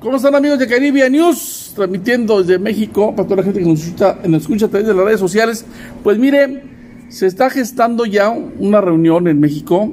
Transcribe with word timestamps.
¿Cómo 0.00 0.16
están 0.16 0.34
amigos 0.34 0.58
de 0.58 0.66
Caribia 0.66 1.10
News? 1.10 1.72
Transmitiendo 1.76 2.42
desde 2.42 2.58
México 2.58 3.14
para 3.14 3.28
toda 3.28 3.36
la 3.36 3.42
gente 3.42 3.60
que 3.60 3.66
nos 3.66 3.84
escucha, 3.84 4.16
nos 4.26 4.40
escucha 4.40 4.64
a 4.64 4.68
través 4.70 4.88
de 4.88 4.94
las 4.94 5.04
redes 5.04 5.20
sociales. 5.20 5.66
Pues 6.02 6.16
mire, 6.16 6.62
se 7.10 7.26
está 7.26 7.50
gestando 7.50 8.06
ya 8.06 8.30
una 8.30 8.80
reunión 8.80 9.28
en 9.28 9.38
México 9.38 9.92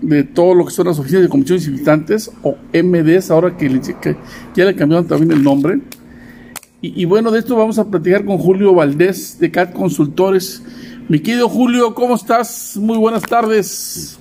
de 0.00 0.22
todo 0.22 0.54
lo 0.54 0.64
que 0.64 0.70
son 0.70 0.86
las 0.86 1.00
oficinas 1.00 1.24
de 1.24 1.28
comisiones 1.28 1.66
y 1.66 1.70
visitantes, 1.72 2.30
o 2.42 2.54
MDs, 2.72 3.32
ahora 3.32 3.56
que, 3.56 3.80
que 4.00 4.16
ya 4.54 4.64
le 4.64 4.76
cambiaron 4.76 5.08
también 5.08 5.32
el 5.32 5.42
nombre. 5.42 5.80
Y, 6.80 7.02
y, 7.02 7.04
bueno, 7.04 7.32
de 7.32 7.40
esto 7.40 7.56
vamos 7.56 7.80
a 7.80 7.90
platicar 7.90 8.24
con 8.24 8.38
Julio 8.38 8.74
Valdés 8.74 9.40
de 9.40 9.50
CAT 9.50 9.72
Consultores. 9.72 10.62
Mi 11.08 11.18
querido 11.18 11.48
Julio, 11.48 11.96
¿cómo 11.96 12.14
estás? 12.14 12.76
Muy 12.76 12.96
buenas 12.96 13.24
tardes. 13.24 14.19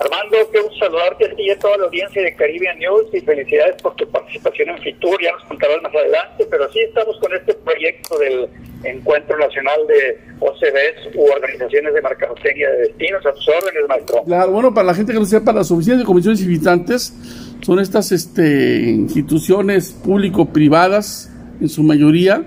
Armando, 0.00 0.50
qué 0.50 0.60
gusto 0.60 0.78
saludarte 0.78 1.26
a 1.26 1.34
ti 1.36 1.42
y 1.42 1.50
a 1.50 1.58
toda 1.58 1.76
la 1.76 1.84
audiencia 1.84 2.22
de 2.22 2.34
Caribbean 2.34 2.78
News 2.78 3.06
y 3.12 3.20
felicidades 3.20 3.82
por 3.82 3.94
tu 3.96 4.08
participación 4.08 4.70
en 4.70 4.78
Fitur, 4.78 5.20
ya 5.22 5.30
nos 5.32 5.44
contarás 5.44 5.82
más 5.82 5.94
adelante, 5.94 6.46
pero 6.50 6.72
sí 6.72 6.80
estamos 6.80 7.18
con 7.20 7.34
este 7.34 7.52
proyecto 7.52 8.18
del 8.18 8.48
Encuentro 8.82 9.36
Nacional 9.36 9.86
de 9.86 10.18
OCBs 10.40 11.14
u 11.14 11.30
Organizaciones 11.30 11.92
de 11.92 12.00
Mercadotecnia 12.00 12.70
de 12.70 12.78
Destinos, 12.78 13.26
a 13.26 13.32
tus 13.34 13.46
órdenes, 13.48 13.88
maestro. 13.88 14.22
Claro, 14.24 14.52
bueno, 14.52 14.72
para 14.72 14.86
la 14.86 14.94
gente 14.94 15.12
que 15.12 15.18
no 15.18 15.26
sepa, 15.26 15.52
las 15.52 15.70
oficinas 15.70 15.98
de 15.98 16.06
comisiones 16.06 16.40
y 16.40 16.46
visitantes 16.46 17.12
son 17.60 17.78
estas 17.78 18.10
este, 18.10 18.80
instituciones 18.80 19.92
público-privadas, 19.92 21.30
en 21.60 21.68
su 21.68 21.82
mayoría, 21.82 22.42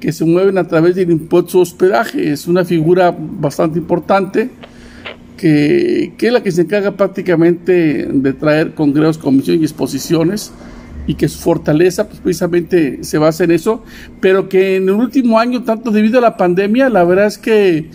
que 0.00 0.10
se 0.12 0.24
mueven 0.24 0.56
a 0.56 0.66
través 0.66 0.94
del 0.94 1.10
impuesto 1.10 1.58
de 1.58 1.62
hospedaje. 1.64 2.32
Es 2.32 2.46
una 2.46 2.64
figura 2.64 3.14
bastante 3.14 3.78
importante 3.78 4.48
que, 5.38 6.12
es 6.18 6.32
la 6.32 6.42
que 6.42 6.52
se 6.52 6.62
encarga 6.62 6.90
prácticamente 6.96 8.06
de 8.12 8.32
traer 8.34 8.74
congresos, 8.74 9.16
comisiones 9.16 9.62
y 9.62 9.64
exposiciones 9.64 10.52
y 11.06 11.14
que 11.14 11.28
su 11.28 11.38
fortaleza 11.38 12.06
pues, 12.06 12.20
precisamente 12.20 13.02
se 13.02 13.16
basa 13.16 13.44
en 13.44 13.52
eso, 13.52 13.82
pero 14.20 14.50
que 14.50 14.76
en 14.76 14.90
el 14.90 14.94
último 14.94 15.38
año, 15.38 15.64
tanto 15.64 15.90
debido 15.90 16.18
a 16.18 16.20
la 16.20 16.36
pandemia, 16.36 16.90
la 16.90 17.04
verdad 17.04 17.26
es 17.26 17.38
que 17.38 17.88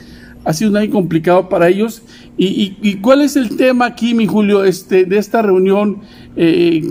ha 0.45 0.53
sido 0.53 0.71
un 0.71 0.77
año 0.77 0.91
complicado 0.91 1.47
para 1.47 1.67
ellos. 1.67 2.01
¿Y, 2.37 2.47
y, 2.47 2.77
y 2.81 2.95
cuál 2.95 3.21
es 3.21 3.35
el 3.35 3.55
tema 3.55 3.85
aquí, 3.85 4.15
mi 4.15 4.25
Julio, 4.25 4.63
este, 4.63 5.05
de 5.05 5.17
esta 5.17 5.41
reunión? 5.43 5.99
Eh, 6.35 6.83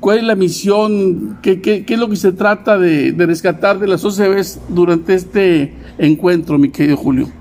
¿Cuál 0.00 0.18
es 0.18 0.24
la 0.24 0.34
misión? 0.34 1.38
¿Qué, 1.42 1.62
qué, 1.62 1.86
qué 1.86 1.94
es 1.94 2.00
lo 2.00 2.10
que 2.10 2.16
se 2.16 2.32
trata 2.32 2.78
de, 2.78 3.12
de 3.12 3.26
rescatar 3.26 3.78
de 3.78 3.86
las 3.88 4.04
OCBs 4.04 4.60
durante 4.68 5.14
este 5.14 5.72
encuentro, 5.98 6.58
mi 6.58 6.68
querido 6.68 6.98
Julio? 6.98 7.39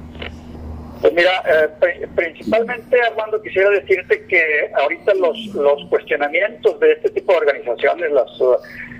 Pues 1.01 1.13
mira, 1.13 1.43
eh, 1.47 2.07
principalmente 2.13 3.01
Armando 3.01 3.41
quisiera 3.41 3.69
decirte 3.69 4.25
que 4.27 4.69
ahorita 4.75 5.13
los, 5.15 5.37
los 5.55 5.85
cuestionamientos 5.89 6.77
de 6.79 6.91
este 6.91 7.09
tipo 7.11 7.31
de 7.31 7.37
organizaciones, 7.37 8.11
las 8.11 8.29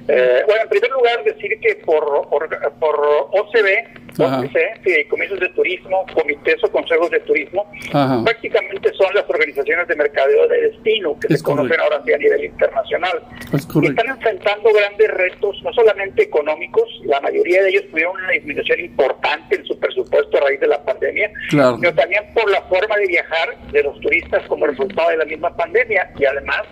eh, 0.10 0.44
bueno, 0.46 0.62
en 0.64 0.70
primer 0.70 0.92
lugar 0.92 1.24
decir 1.24 1.60
que 1.62 1.76
por, 1.86 2.30
por, 2.30 2.50
por 2.80 2.96
OCB, 3.32 4.00
OCC, 4.18 4.82
fideicomisos 4.84 5.40
de 5.40 5.50
turismo, 5.50 6.06
comités 6.14 6.62
o 6.64 6.72
consejos 6.72 7.10
de 7.12 7.20
turismo, 7.22 7.66
Ajá. 7.94 8.22
prácticamente 8.24 8.92
son 8.94 9.14
las 9.14 9.30
organizaciones 9.30 9.88
de 9.88 9.96
mercadeo 9.96 10.48
de 10.48 10.62
destino 10.62 11.18
que 11.20 11.34
es 11.34 11.40
se 11.40 11.44
correcto. 11.44 11.76
conocen 11.76 11.80
ahora 11.80 12.02
sí 12.06 12.14
a 12.14 12.18
nivel 12.18 12.46
internacional. 12.46 13.24
y 13.82 13.88
están 13.88 14.08
enfrentando 14.08 14.70
grandes 14.74 15.12
retos, 15.12 15.62
no 15.64 15.74
solamente 15.74 16.24
económicos, 16.24 16.90
la 17.06 17.22
mayoría 17.22 17.64
de 17.64 17.70
ellos 17.70 17.84
tuvieron 17.92 18.18
una 18.18 18.32
disminución 18.32 18.80
importante 18.80 19.56
en 19.56 19.66
su 19.66 19.80
presupuesto 19.80 20.38
a 20.38 20.42
raíz 20.42 20.60
de 20.60 20.68
la 20.68 20.84
pandemia, 20.84 21.32
claro. 21.50 21.76
sino 21.78 21.94
también 21.94 22.24
por 22.34 22.50
la 22.50 22.62
forma 22.64 22.98
de 22.98 23.08
viajar 23.08 23.58
de 23.72 23.84
los 23.84 24.00
turistas 24.02 24.46
como 24.48 24.66
resultado 24.68 25.10
de 25.10 25.18
la 25.18 25.26
misma 25.26 25.56
pandemia 25.56 26.12
y 26.18 26.26
además 26.26 26.64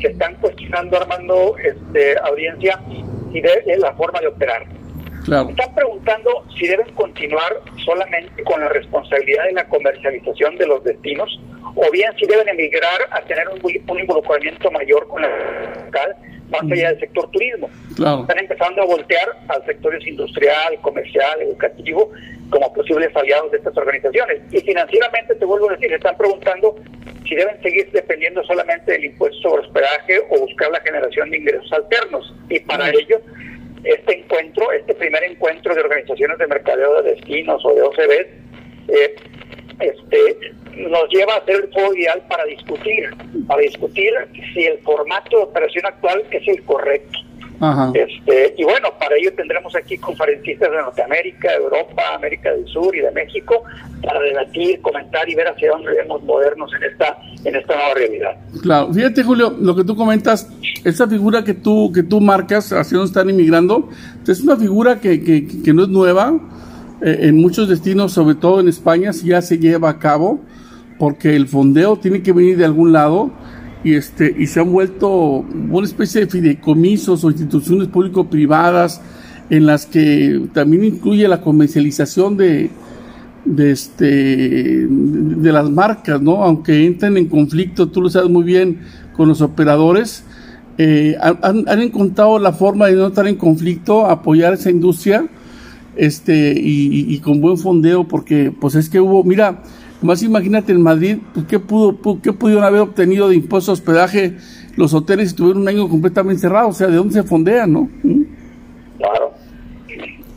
se 0.00 0.08
están 0.08 0.34
cuestionando, 0.36 0.96
Armando, 1.00 1.56
este, 1.58 2.16
audiencia, 2.22 2.80
si 3.32 3.40
de, 3.40 3.62
de 3.66 3.78
la 3.78 3.92
forma 3.94 4.20
de 4.20 4.28
operar. 4.28 4.64
Claro. 5.24 5.50
Están 5.50 5.74
preguntando 5.74 6.44
si 6.58 6.66
deben 6.66 6.90
continuar 6.94 7.60
solamente 7.84 8.42
con 8.44 8.60
la 8.60 8.68
responsabilidad 8.68 9.44
de 9.44 9.52
la 9.52 9.68
comercialización 9.68 10.56
de 10.56 10.66
los 10.66 10.82
destinos 10.84 11.38
o 11.74 11.90
bien 11.92 12.10
si 12.18 12.26
deben 12.26 12.48
emigrar 12.48 13.00
a 13.10 13.20
tener 13.22 13.46
un, 13.48 13.60
un 13.62 14.00
involucramiento 14.00 14.70
mayor 14.70 15.06
con 15.08 15.22
la 15.22 15.28
local 15.84 16.16
más 16.50 16.62
allá 16.62 16.88
del 16.90 17.00
sector 17.00 17.30
turismo. 17.30 17.68
Claro. 17.94 18.22
Están 18.22 18.38
empezando 18.38 18.82
a 18.82 18.86
voltear 18.86 19.28
al 19.48 19.64
sectores 19.66 20.06
industrial, 20.06 20.80
comercial, 20.80 21.42
educativo 21.42 22.10
como 22.50 22.72
posibles 22.72 23.14
aliados 23.14 23.50
de 23.52 23.58
estas 23.58 23.76
organizaciones. 23.76 24.40
Y 24.50 24.60
financieramente, 24.60 25.34
te 25.34 25.44
vuelvo 25.44 25.70
a 25.70 25.74
decir, 25.74 25.92
están 25.92 26.16
preguntando 26.16 26.76
si 27.28 27.34
deben 27.34 27.60
seguir 27.62 27.90
dependiendo 27.92 28.42
solamente 28.44 28.92
del 28.92 29.04
impuesto 29.04 29.50
sobre 29.50 29.66
hospedaje 29.66 30.20
o 30.30 30.40
buscar 30.40 30.70
la 30.70 30.80
generación 30.80 31.30
de 31.30 31.38
ingresos 31.38 31.70
alternos. 31.72 32.34
Y 32.48 32.60
para 32.60 32.88
ello, 32.88 33.20
este 33.84 34.20
encuentro, 34.20 34.72
este 34.72 34.94
primer 34.94 35.22
encuentro 35.24 35.74
de 35.74 35.80
organizaciones 35.80 36.38
de 36.38 36.46
mercadeo 36.46 37.02
de 37.02 37.14
destinos 37.14 37.62
o 37.64 37.74
de 37.74 37.82
OCBs, 37.82 38.26
eh, 38.88 39.16
este, 39.80 40.52
nos 40.76 41.08
lleva 41.10 41.34
a 41.36 41.44
ser 41.44 41.56
el 41.56 41.72
foro 41.72 41.94
ideal 41.94 42.22
para 42.28 42.44
discutir, 42.44 43.10
para 43.46 43.60
discutir 43.60 44.12
si 44.54 44.64
el 44.64 44.78
formato 44.78 45.36
de 45.36 45.42
operación 45.44 45.86
actual 45.86 46.24
es 46.30 46.48
el 46.48 46.64
correcto. 46.64 47.18
Ajá. 47.60 47.90
Este, 47.94 48.54
y 48.56 48.64
bueno, 48.64 48.88
para 48.98 49.16
ello 49.16 49.32
tendremos 49.34 49.74
aquí 49.74 49.98
conferencistas 49.98 50.70
de 50.70 50.76
Norteamérica, 50.76 51.54
Europa, 51.54 52.02
América 52.14 52.52
del 52.52 52.66
Sur 52.66 52.94
y 52.94 53.00
de 53.00 53.10
México 53.10 53.64
para 54.02 54.20
debatir, 54.20 54.80
comentar 54.80 55.28
y 55.28 55.34
ver 55.34 55.48
hacia 55.48 55.70
dónde 55.70 55.90
debemos 55.90 56.22
movernos 56.22 56.70
en 56.74 56.84
esta, 56.84 57.18
en 57.44 57.56
esta 57.56 57.74
nueva 57.74 57.94
realidad. 57.94 58.36
Claro, 58.62 58.92
fíjate 58.92 59.24
Julio, 59.24 59.56
lo 59.60 59.74
que 59.74 59.84
tú 59.84 59.96
comentas, 59.96 60.48
esa 60.84 61.08
figura 61.08 61.42
que 61.42 61.54
tú, 61.54 61.90
que 61.92 62.04
tú 62.04 62.20
marcas 62.20 62.72
hacia 62.72 62.96
dónde 62.96 63.08
están 63.08 63.30
inmigrando, 63.30 63.88
es 64.26 64.40
una 64.40 64.56
figura 64.56 65.00
que, 65.00 65.22
que, 65.24 65.46
que 65.62 65.72
no 65.74 65.82
es 65.82 65.88
nueva, 65.88 66.38
eh, 67.00 67.18
en 67.22 67.36
muchos 67.36 67.68
destinos, 67.68 68.12
sobre 68.12 68.34
todo 68.34 68.60
en 68.60 68.68
España, 68.68 69.10
ya 69.12 69.42
se 69.42 69.58
lleva 69.58 69.90
a 69.90 69.98
cabo, 69.98 70.40
porque 70.98 71.36
el 71.36 71.48
fondeo 71.48 71.96
tiene 71.96 72.22
que 72.22 72.32
venir 72.32 72.56
de 72.56 72.64
algún 72.64 72.92
lado 72.92 73.30
y 73.84 73.94
este 73.94 74.34
y 74.36 74.46
se 74.46 74.60
han 74.60 74.72
vuelto 74.72 75.44
una 75.70 75.86
especie 75.86 76.22
de 76.22 76.26
fideicomisos 76.26 77.24
o 77.24 77.30
instituciones 77.30 77.88
público-privadas 77.88 79.00
en 79.50 79.66
las 79.66 79.86
que 79.86 80.48
también 80.52 80.84
incluye 80.84 81.26
la 81.28 81.40
comercialización 81.40 82.36
de 82.36 82.70
de 83.44 83.70
este 83.70 84.86
de 84.88 85.52
las 85.52 85.70
marcas, 85.70 86.20
¿no? 86.20 86.42
Aunque 86.42 86.86
entren 86.86 87.16
en 87.16 87.28
conflicto, 87.28 87.88
tú 87.88 88.02
lo 88.02 88.10
sabes 88.10 88.30
muy 88.30 88.44
bien 88.44 88.80
con 89.16 89.28
los 89.28 89.40
operadores, 89.40 90.24
eh, 90.76 91.16
han, 91.20 91.64
han, 91.66 91.80
encontrado 91.80 92.38
la 92.38 92.52
forma 92.52 92.86
de 92.86 92.94
no 92.94 93.08
estar 93.08 93.26
en 93.26 93.34
conflicto, 93.36 94.06
apoyar 94.06 94.52
esa 94.54 94.70
industria, 94.70 95.26
este 95.96 96.52
y, 96.52 97.12
y 97.12 97.18
con 97.18 97.40
buen 97.40 97.58
fondeo, 97.58 98.06
porque 98.06 98.52
pues 98.52 98.74
es 98.76 98.88
que 98.88 99.00
hubo, 99.00 99.24
mira, 99.24 99.62
más 100.02 100.22
imagínate 100.22 100.72
en 100.72 100.82
Madrid, 100.82 101.18
pues, 101.34 101.46
¿qué, 101.46 101.58
pudo, 101.58 102.20
¿qué 102.22 102.32
pudieron 102.32 102.64
haber 102.64 102.80
obtenido 102.80 103.28
de 103.28 103.36
impuesto 103.36 103.72
de 103.72 103.74
hospedaje 103.74 104.36
los 104.76 104.94
hoteles 104.94 105.30
si 105.30 105.36
tuvieron 105.36 105.62
un 105.62 105.68
año 105.68 105.88
completamente 105.88 106.42
cerrado? 106.42 106.68
O 106.68 106.72
sea, 106.72 106.86
¿de 106.86 106.96
dónde 106.96 107.14
se 107.14 107.22
fondean, 107.22 107.72
no? 107.72 107.88
¿Mm? 108.02 108.22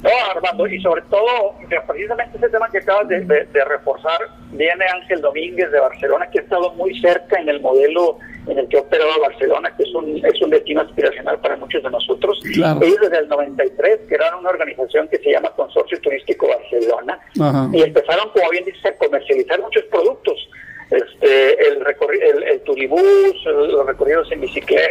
No, 0.04 0.10
Armando, 0.36 0.68
y 0.68 0.82
sobre 0.82 1.04
todo, 1.04 1.56
precisamente 1.88 2.38
ese 2.38 2.50
tema 2.50 2.68
que 2.70 2.80
acabas 2.80 3.08
de, 3.08 3.22
de, 3.22 3.46
de, 3.46 3.66
reforzar, 3.66 4.20
viene 4.52 4.84
Ángel 4.96 5.22
Domínguez 5.22 5.72
de 5.72 5.80
Barcelona, 5.80 6.28
que 6.32 6.40
ha 6.40 6.42
estado 6.42 6.74
muy 6.74 7.00
cerca 7.00 7.40
en 7.40 7.50
el 7.50 7.62
modelo 7.62 8.18
en 8.48 8.58
el 8.58 8.68
que 8.68 8.78
ha 8.78 8.82
operado 8.82 9.22
Barcelona, 9.22 9.72
que 9.78 9.84
es 9.84 9.94
un, 9.94 10.26
es 10.26 10.42
un 10.42 10.50
destino 10.50 10.82
aspiracional 10.82 11.40
para 11.40 11.56
muchos 11.58 11.84
de 11.84 11.90
nosotros. 11.92 12.40
Claro. 12.54 12.82
Ellos 12.82 13.00
desde 13.00 13.20
el 13.20 13.28
93 13.28 14.00
crearon 14.08 14.40
una 14.40 14.50
organización 14.50 15.08
que 15.08 15.18
se 15.18 15.32
llama 15.32 15.52
Consorcio 15.52 16.00
Turístico 16.02 16.48
Barcelona 16.48 17.20
Ajá. 17.40 17.70
y 17.72 17.84
empezaron, 17.84 18.30
como 18.30 18.50
bien 18.50 18.66
dices, 18.66 18.86
a 18.86 18.96
comercializar 18.96 19.62
muchos 19.62 19.84
productos. 19.84 20.50
Este, 20.91 21.68
el, 21.69 21.81
el, 22.22 22.44
el 22.44 22.62
turibús, 22.62 23.46
los 23.46 23.85
recorridos 23.85 24.29
en 24.31 24.41
bicicleta, 24.41 24.84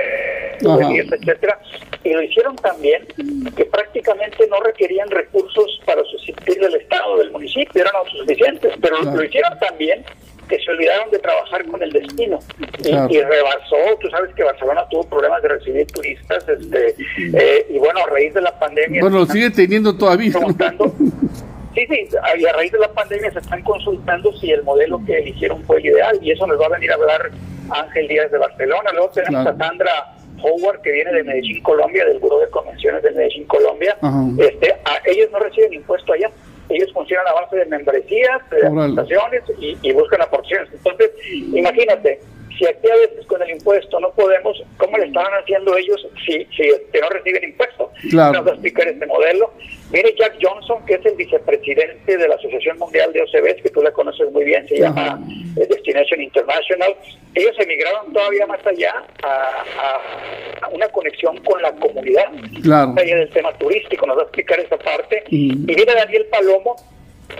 etcétera, 0.62 1.60
y 2.02 2.14
lo 2.14 2.22
hicieron 2.22 2.56
también 2.56 3.06
que 3.54 3.66
prácticamente 3.66 4.46
no 4.48 4.60
requerían 4.60 5.10
recursos 5.10 5.80
para 5.84 6.02
subsistir 6.04 6.58
del 6.58 6.74
Estado, 6.76 7.18
del 7.18 7.30
municipio, 7.30 7.82
eran 7.82 7.94
autosuficientes, 7.96 8.72
pero 8.80 9.02
lo 9.02 9.22
hicieron 9.22 9.58
también 9.58 10.02
que 10.48 10.58
se 10.58 10.70
olvidaron 10.70 11.10
de 11.10 11.18
trabajar 11.20 11.64
con 11.66 11.82
el 11.82 11.92
destino. 11.92 12.38
Y, 12.84 13.20
rebasó, 13.20 13.76
tú 14.00 14.08
sabes 14.10 14.34
que 14.34 14.42
Barcelona 14.42 14.84
tuvo 14.90 15.04
problemas 15.04 15.42
de 15.42 15.48
recibir 15.48 15.86
turistas, 15.86 16.44
este, 16.48 16.96
eh, 17.34 17.66
y 17.68 17.78
bueno, 17.78 18.00
a 18.00 18.10
raíz 18.10 18.34
de 18.34 18.40
la 18.40 18.58
pandemia... 18.58 19.02
Bueno, 19.02 19.18
lo 19.20 19.26
sigue 19.26 19.50
teniendo 19.50 19.96
todavía. 19.96 20.32
¿no? 20.32 20.92
Sí, 21.74 21.86
sí, 21.88 22.08
y 22.38 22.44
a 22.46 22.52
raíz 22.52 22.72
de 22.72 22.78
la 22.78 22.92
pandemia 22.92 23.30
se 23.32 23.38
están 23.40 23.62
consultando 23.62 24.32
si 24.38 24.50
el 24.50 24.62
modelo 24.62 25.00
que 25.06 25.18
eligieron 25.18 25.62
fue 25.64 25.78
el 25.78 25.86
ideal, 25.86 26.18
y 26.22 26.30
eso 26.32 26.46
nos 26.46 26.60
va 26.60 26.66
a 26.66 26.70
venir 26.70 26.90
a 26.92 26.94
hablar 26.94 27.30
Ángel 27.70 28.08
Díaz 28.08 28.30
de 28.30 28.38
Barcelona, 28.38 28.90
luego 28.92 29.10
tenemos 29.10 29.42
Claro. 29.42 29.56
a 29.56 29.66
Sandra 29.66 30.14
Howard, 30.42 30.80
que 30.82 30.92
viene 30.92 31.12
de 31.12 31.22
Medellín, 31.22 31.62
Colombia, 31.62 32.04
del 32.06 32.18
Buró 32.18 32.38
de 32.40 32.48
Convenciones 32.48 33.02
de 33.02 33.10
Medellín, 33.12 33.44
Colombia, 33.46 33.96
Ajá. 34.00 34.24
este, 34.38 34.72
a- 34.72 35.00
ellos 35.06 35.30
no 35.30 35.38
reciben 35.38 35.72
impuesto 35.74 36.12
allá, 36.12 36.30
ellos 36.68 36.90
funcionan 36.92 37.26
a 37.28 37.32
base 37.32 37.56
de 37.56 37.66
membresías, 37.66 38.40
de 38.50 38.66
aportaciones 38.66 39.42
y, 39.60 39.76
y 39.82 39.92
buscan 39.92 40.22
aportaciones. 40.22 40.68
Entonces, 40.72 41.10
imagínate, 41.52 42.20
si 42.56 42.66
aquí 42.66 42.88
a 42.90 42.94
veces 42.96 43.26
con 43.26 43.42
el 43.42 43.50
impuesto 43.50 43.98
no 44.00 44.10
podemos, 44.12 44.62
¿cómo 44.76 44.96
le 44.98 45.06
estaban 45.06 45.32
haciendo 45.34 45.76
ellos 45.76 46.06
si, 46.24 46.44
si 46.56 46.62
este, 46.62 47.00
no 47.00 47.08
reciben 47.08 47.42
impuesto? 47.44 47.90
Claro. 48.10 48.32
Vamos 48.34 48.46
a 48.48 48.52
explicar 48.52 48.88
este 48.88 49.06
modelo. 49.06 49.52
Mire 49.92 50.14
Jack 50.16 50.38
Johnson, 50.40 50.84
que 50.86 50.94
es 50.94 51.06
el 51.06 51.16
vicepresidente 51.16 52.16
de 52.16 52.28
la 52.28 52.36
Asociación 52.36 52.78
Mundial 52.78 53.12
de 53.12 53.22
OCBs, 53.22 53.62
que 53.62 53.70
tú 53.70 53.82
la 53.82 53.92
conoces 53.92 54.30
muy 54.30 54.44
bien, 54.44 54.66
se 54.68 54.78
llama 54.78 55.20
eh, 55.56 55.66
Destination 55.68 56.22
International. 56.22 56.94
Ellos 57.34 57.56
emigraron 57.58 58.12
todavía 58.12 58.46
más 58.46 58.64
allá 58.66 58.92
a, 59.22 60.02
a 60.62 60.68
una 60.68 60.88
conexión 60.88 61.36
con 61.38 61.60
la 61.60 61.72
comunidad. 61.72 62.30
Claro. 62.62 62.94
Allá 62.96 63.16
del 63.16 63.30
tema 63.30 63.52
turístico, 63.58 64.06
nos 64.06 64.16
va 64.16 64.22
a 64.22 64.24
explicar 64.24 64.60
esa 64.60 64.78
parte. 64.78 65.24
Y 65.28 65.54
viene 65.74 65.92
Daniel 65.92 66.26
Palomo, 66.30 66.76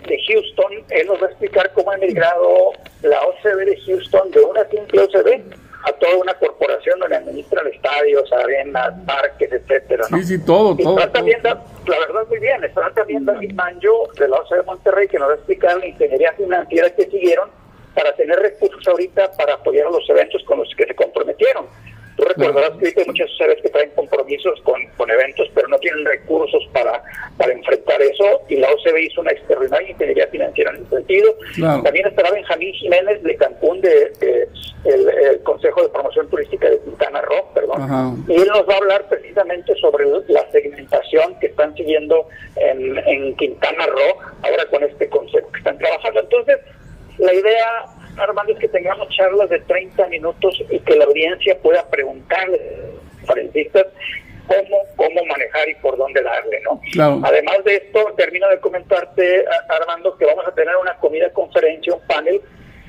de 0.06 0.18
Houston, 0.26 0.84
él 0.90 1.06
nos 1.06 1.20
va 1.20 1.26
a 1.26 1.30
explicar 1.30 1.72
cómo 1.74 1.90
ha 1.90 1.96
emigrado 1.96 2.72
la 3.02 3.20
OCB 3.22 3.64
de 3.64 3.80
Houston 3.86 4.30
de 4.30 4.40
una 4.40 4.64
simple 4.68 5.00
OCB 5.02 5.69
a 5.84 5.92
toda 5.92 6.16
una 6.16 6.34
corporación 6.34 6.98
donde 6.98 7.16
administran 7.16 7.66
estadios, 7.68 8.30
arenas, 8.32 8.92
parques, 9.06 9.50
etcétera. 9.50 10.04
¿no? 10.10 10.18
Sí, 10.18 10.24
sí, 10.24 10.44
todo, 10.44 10.76
Y 10.78 10.82
todo. 10.82 11.08
también, 11.08 11.40
Da- 11.42 11.62
la 11.86 11.98
verdad, 12.00 12.22
muy 12.28 12.38
bien. 12.38 12.62
Está 12.64 12.90
también 12.94 13.24
David 13.24 13.52
Manjo 13.54 14.08
de 14.18 14.28
la 14.28 14.36
OCB 14.36 14.56
de 14.58 14.62
Monterrey, 14.64 15.08
que 15.08 15.18
nos 15.18 15.28
va 15.28 15.32
a 15.32 15.36
explicar 15.36 15.78
la 15.78 15.86
ingeniería 15.86 16.32
financiera 16.32 16.90
que 16.94 17.04
siguieron 17.04 17.48
para 17.94 18.14
tener 18.14 18.38
recursos 18.38 18.86
ahorita 18.86 19.32
para 19.32 19.54
apoyar 19.54 19.86
a 19.86 19.90
los 19.90 20.08
eventos 20.10 20.42
con 20.44 20.58
los 20.58 20.68
que 20.76 20.84
se 20.86 20.94
comprometieron. 20.94 21.66
Tú 22.16 22.24
recordarás 22.26 22.72
que 22.78 22.88
hay 22.88 23.06
muchas 23.06 23.30
OCBs 23.40 23.62
que 23.62 23.68
traen 23.70 23.90
compromisos 23.92 24.60
con, 24.62 24.78
con 24.98 25.10
eventos, 25.10 25.48
pero 25.54 25.68
no 25.68 25.78
tienen 25.78 26.04
recursos 26.04 26.62
para, 26.72 27.02
para 27.38 27.52
enfrentar 27.52 28.02
eso, 28.02 28.42
y 28.48 28.56
la 28.56 28.68
OCB 28.68 28.98
hizo 28.98 29.22
una 29.22 29.30
extraordinaria 29.32 29.90
ingeniería 29.90 30.26
financiera 30.26 30.70
en 30.72 30.82
ese 30.82 30.96
sentido. 30.96 31.34
Claro. 31.54 31.82
También 31.82 32.06
estará 32.06 32.30
Benjamín 32.30 32.74
Jiménez 32.74 33.22
de 33.22 33.36
Cancún, 33.36 33.80
de, 33.80 34.10
de- 34.20 34.48
el, 34.84 35.08
el 35.08 35.42
Consejo 35.42 35.82
de 35.82 35.88
Promoción 35.90 36.28
Turística 36.28 36.68
de 36.68 36.80
Quintana 36.80 37.20
Roo, 37.22 37.52
perdón. 37.54 37.82
Ajá. 37.82 38.12
Y 38.28 38.34
él 38.34 38.48
nos 38.48 38.68
va 38.68 38.74
a 38.74 38.78
hablar 38.78 39.08
precisamente 39.08 39.74
sobre 39.76 40.06
la 40.28 40.50
segmentación 40.50 41.38
que 41.38 41.48
están 41.48 41.74
siguiendo 41.74 42.28
en, 42.56 42.96
en 43.06 43.36
Quintana 43.36 43.86
Roo, 43.86 44.18
ahora 44.42 44.64
con 44.70 44.82
este 44.82 45.08
concepto 45.08 45.50
que 45.52 45.58
están 45.58 45.78
trabajando. 45.78 46.20
Entonces, 46.20 46.58
la 47.18 47.34
idea, 47.34 47.84
Armando, 48.16 48.52
es 48.52 48.58
que 48.58 48.68
tengamos 48.68 49.08
charlas 49.14 49.50
de 49.50 49.60
30 49.60 50.06
minutos 50.08 50.62
y 50.70 50.78
que 50.80 50.96
la 50.96 51.04
audiencia 51.04 51.58
pueda 51.58 51.88
preguntarle 51.90 52.56
a 52.56 52.86
los 52.86 53.18
conferencistas 53.18 53.86
cómo, 54.46 54.78
cómo 54.96 55.24
manejar 55.26 55.68
y 55.68 55.74
por 55.76 55.96
dónde 55.96 56.22
darle, 56.22 56.60
¿no? 56.62 56.80
Claro. 56.92 57.20
Además 57.22 57.62
de 57.64 57.76
esto, 57.76 58.12
termino 58.16 58.48
de 58.48 58.58
comentarte, 58.60 59.44
Armando, 59.68 60.16
que 60.16 60.24
vamos 60.24 60.46
a 60.46 60.54
tener 60.54 60.74
una 60.76 60.96
comida 60.96 61.30
conferencia, 61.30 61.94
un 61.94 62.00
panel, 62.06 62.40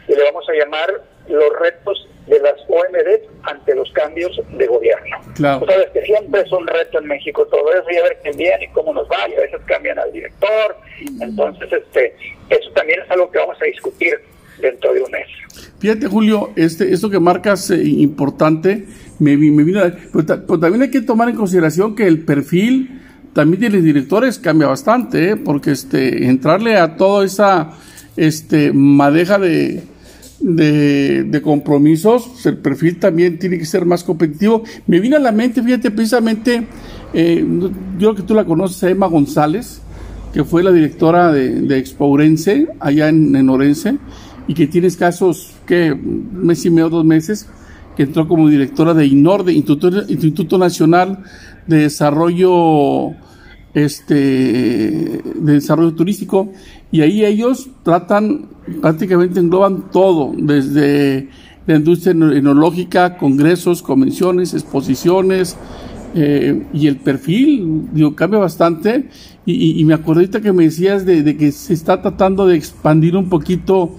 que 0.08 0.16
le 0.16 0.24
vamos 0.24 0.48
a 0.50 0.54
llamar 0.54 1.02
los 1.28 1.60
retos 1.60 2.08
de 2.28 2.40
las 2.40 2.56
OMD 2.68 3.30
ante 3.44 3.76
los 3.76 3.92
cambios 3.92 4.40
de 4.50 4.68
gobierno. 4.68 5.18
Claro. 5.42 5.60
Tú 5.60 5.66
sabes 5.72 5.88
que 5.94 6.02
siempre 6.04 6.42
es 6.42 6.52
un 6.52 6.66
reto 6.68 7.00
en 7.00 7.08
México 7.08 7.46
todo 7.48 7.72
eso 7.74 7.86
y 7.92 7.98
a 7.98 8.04
ver 8.04 8.18
quién 8.24 8.38
viene 8.38 8.66
y 8.66 8.68
cómo 8.74 8.94
nos 8.94 9.08
va 9.10 9.28
y 9.30 9.34
a 9.36 9.40
veces 9.42 9.60
cambian 9.66 10.00
al 10.00 10.12
director. 10.12 10.78
Entonces, 11.20 11.68
este, 11.72 12.14
eso 12.50 12.70
también 12.74 13.00
es 13.04 13.12
algo 13.12 13.30
que 13.32 13.40
vamos 13.40 13.58
a 13.62 13.66
discutir 13.66 14.14
dentro 14.62 14.94
de 14.94 15.02
un 15.02 15.12
mes. 15.12 15.28
Fíjate, 15.80 16.08
Julio, 16.08 16.52
este, 16.56 16.92
esto 16.94 17.10
que 17.10 17.20
marcas 17.20 17.70
eh, 17.72 17.82
importante, 17.84 18.86
me, 19.20 19.36
me 19.38 19.64
vino 19.64 19.80
a- 19.82 19.92
pero, 20.12 20.26
ta- 20.26 20.42
pero 20.46 20.60
también 20.60 20.84
hay 20.84 20.92
que 20.92 21.02
tomar 21.02 21.30
en 21.30 21.36
consideración 21.36 21.96
que 21.96 22.06
el 22.08 22.24
perfil 22.24 23.02
también 23.34 23.62
de 23.62 23.70
los 23.70 23.84
directores 23.84 24.38
cambia 24.38 24.68
bastante, 24.68 25.32
¿eh? 25.32 25.36
porque 25.38 25.72
este, 25.72 26.26
entrarle 26.26 26.76
a 26.78 26.96
toda 26.98 27.26
esa 27.26 27.72
este, 28.18 28.72
madeja 28.74 29.40
de, 29.40 29.82
de, 30.42 31.24
de 31.24 31.42
compromisos, 31.42 32.46
el 32.46 32.58
perfil 32.58 33.00
también 33.00 33.38
tiene 33.40 33.58
que 33.58 33.66
ser 33.66 33.86
más 33.86 34.04
competitivo. 34.04 34.64
Me 34.88 35.00
vino 35.00 35.18
a 35.18 35.20
la 35.20 35.32
mente, 35.32 35.62
fíjate, 35.62 35.92
precisamente, 35.92 36.68
eh, 37.14 37.46
yo 37.98 38.10
creo 38.10 38.16
que 38.16 38.24
tú 38.24 38.34
la 38.34 38.46
conoces, 38.46 38.84
Emma 38.84 39.08
González, 39.08 39.82
que 40.34 40.44
fue 40.44 40.64
la 40.64 40.72
directora 40.72 41.32
de, 41.32 41.62
de 41.62 41.78
Expo 41.78 42.06
Orense, 42.06 42.68
allá 42.80 43.10
en, 43.10 43.36
en 43.36 43.50
Orense, 43.50 43.98
y 44.48 44.54
que 44.54 44.68
tiene 44.68 44.88
escasos, 44.88 45.54
que 45.66 45.92
un 45.92 46.46
mes 46.46 46.66
y 46.66 46.70
medio, 46.70 46.90
dos 46.90 47.06
meses, 47.06 47.48
que 47.96 48.04
entró 48.04 48.28
como 48.28 48.50
directora 48.50 48.94
de 48.94 49.06
INORDE, 49.06 49.54
Instituto, 49.54 50.04
Instituto 50.10 50.58
Nacional 50.58 51.24
de 51.68 51.78
Desarrollo 51.78 53.12
este 53.74 54.16
de 54.16 55.54
desarrollo 55.54 55.94
turístico 55.94 56.52
y 56.92 57.02
ahí 57.02 57.26
ellos 57.26 57.70
tratan 57.84 58.48
prácticamente 58.82 59.40
engloban 59.40 59.90
todo 59.92 60.34
desde 60.38 61.30
la 61.68 61.76
industria 61.76 62.12
eno- 62.12 62.32
enológica 62.34 63.18
congresos 63.18 63.82
convenciones 63.82 64.54
exposiciones 64.54 65.58
eh, 66.14 66.64
y 66.74 66.88
el 66.88 66.98
perfil 66.98 67.88
digo, 67.94 68.16
cambia 68.16 68.40
bastante 68.40 69.10
y, 69.46 69.80
y- 69.80 69.86
me 69.86 69.94
acordé 69.94 70.22
ahorita 70.22 70.42
que 70.42 70.52
me 70.52 70.64
decías 70.66 71.06
de, 71.06 71.24
que 71.38 71.52
se 71.52 71.74
está 71.74 72.02
tratando 72.02 72.46
de 72.46 72.56
expandir 72.58 73.16
un 73.16 73.30
poquito 73.30 73.96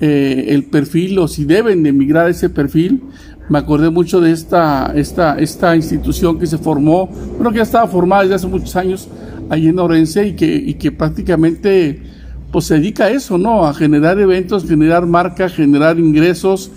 eh, 0.00 0.46
el 0.50 0.64
perfil 0.64 1.18
o 1.18 1.26
si 1.26 1.44
deben 1.44 1.82
de 1.82 1.92
migrar 1.92 2.30
ese 2.30 2.48
perfil. 2.48 3.02
Me 3.48 3.58
acordé 3.58 3.90
mucho 3.90 4.20
de 4.20 4.30
esta, 4.30 4.92
esta, 4.94 5.38
esta 5.38 5.74
institución 5.74 6.38
que 6.38 6.46
se 6.46 6.58
formó, 6.58 7.06
bueno, 7.34 7.50
que 7.50 7.56
ya 7.56 7.62
estaba 7.62 7.86
formada 7.88 8.22
desde 8.22 8.34
hace 8.36 8.46
muchos 8.46 8.76
años 8.76 9.08
allí 9.48 9.68
en 9.68 9.78
Orense 9.78 10.28
y 10.28 10.32
que, 10.36 10.54
y 10.54 10.74
que 10.74 10.92
prácticamente 10.92 12.02
pues 12.50 12.66
se 12.66 12.74
dedica 12.74 13.04
a 13.04 13.10
eso, 13.10 13.38
¿no? 13.38 13.66
A 13.66 13.74
generar 13.74 14.18
eventos, 14.18 14.66
generar 14.66 15.06
marca, 15.06 15.48
generar 15.48 15.98
ingresos 15.98 16.70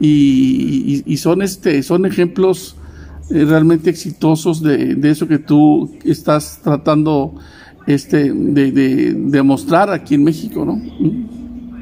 y, 0.00 1.02
y- 1.06 1.16
son 1.16 1.42
este, 1.42 1.82
son 1.82 2.04
ejemplos 2.04 2.76
eh, 3.30 3.44
realmente 3.46 3.90
exitosos 3.90 4.62
de, 4.62 4.98
eso 5.04 5.26
que 5.26 5.38
tú 5.38 5.96
estás 6.04 6.60
tratando 6.62 7.36
este, 7.86 8.32
de, 8.32 8.72
de, 8.72 9.42
mostrar 9.42 9.90
aquí 9.90 10.14
en 10.14 10.24
México, 10.24 10.64
¿no? 10.64 10.80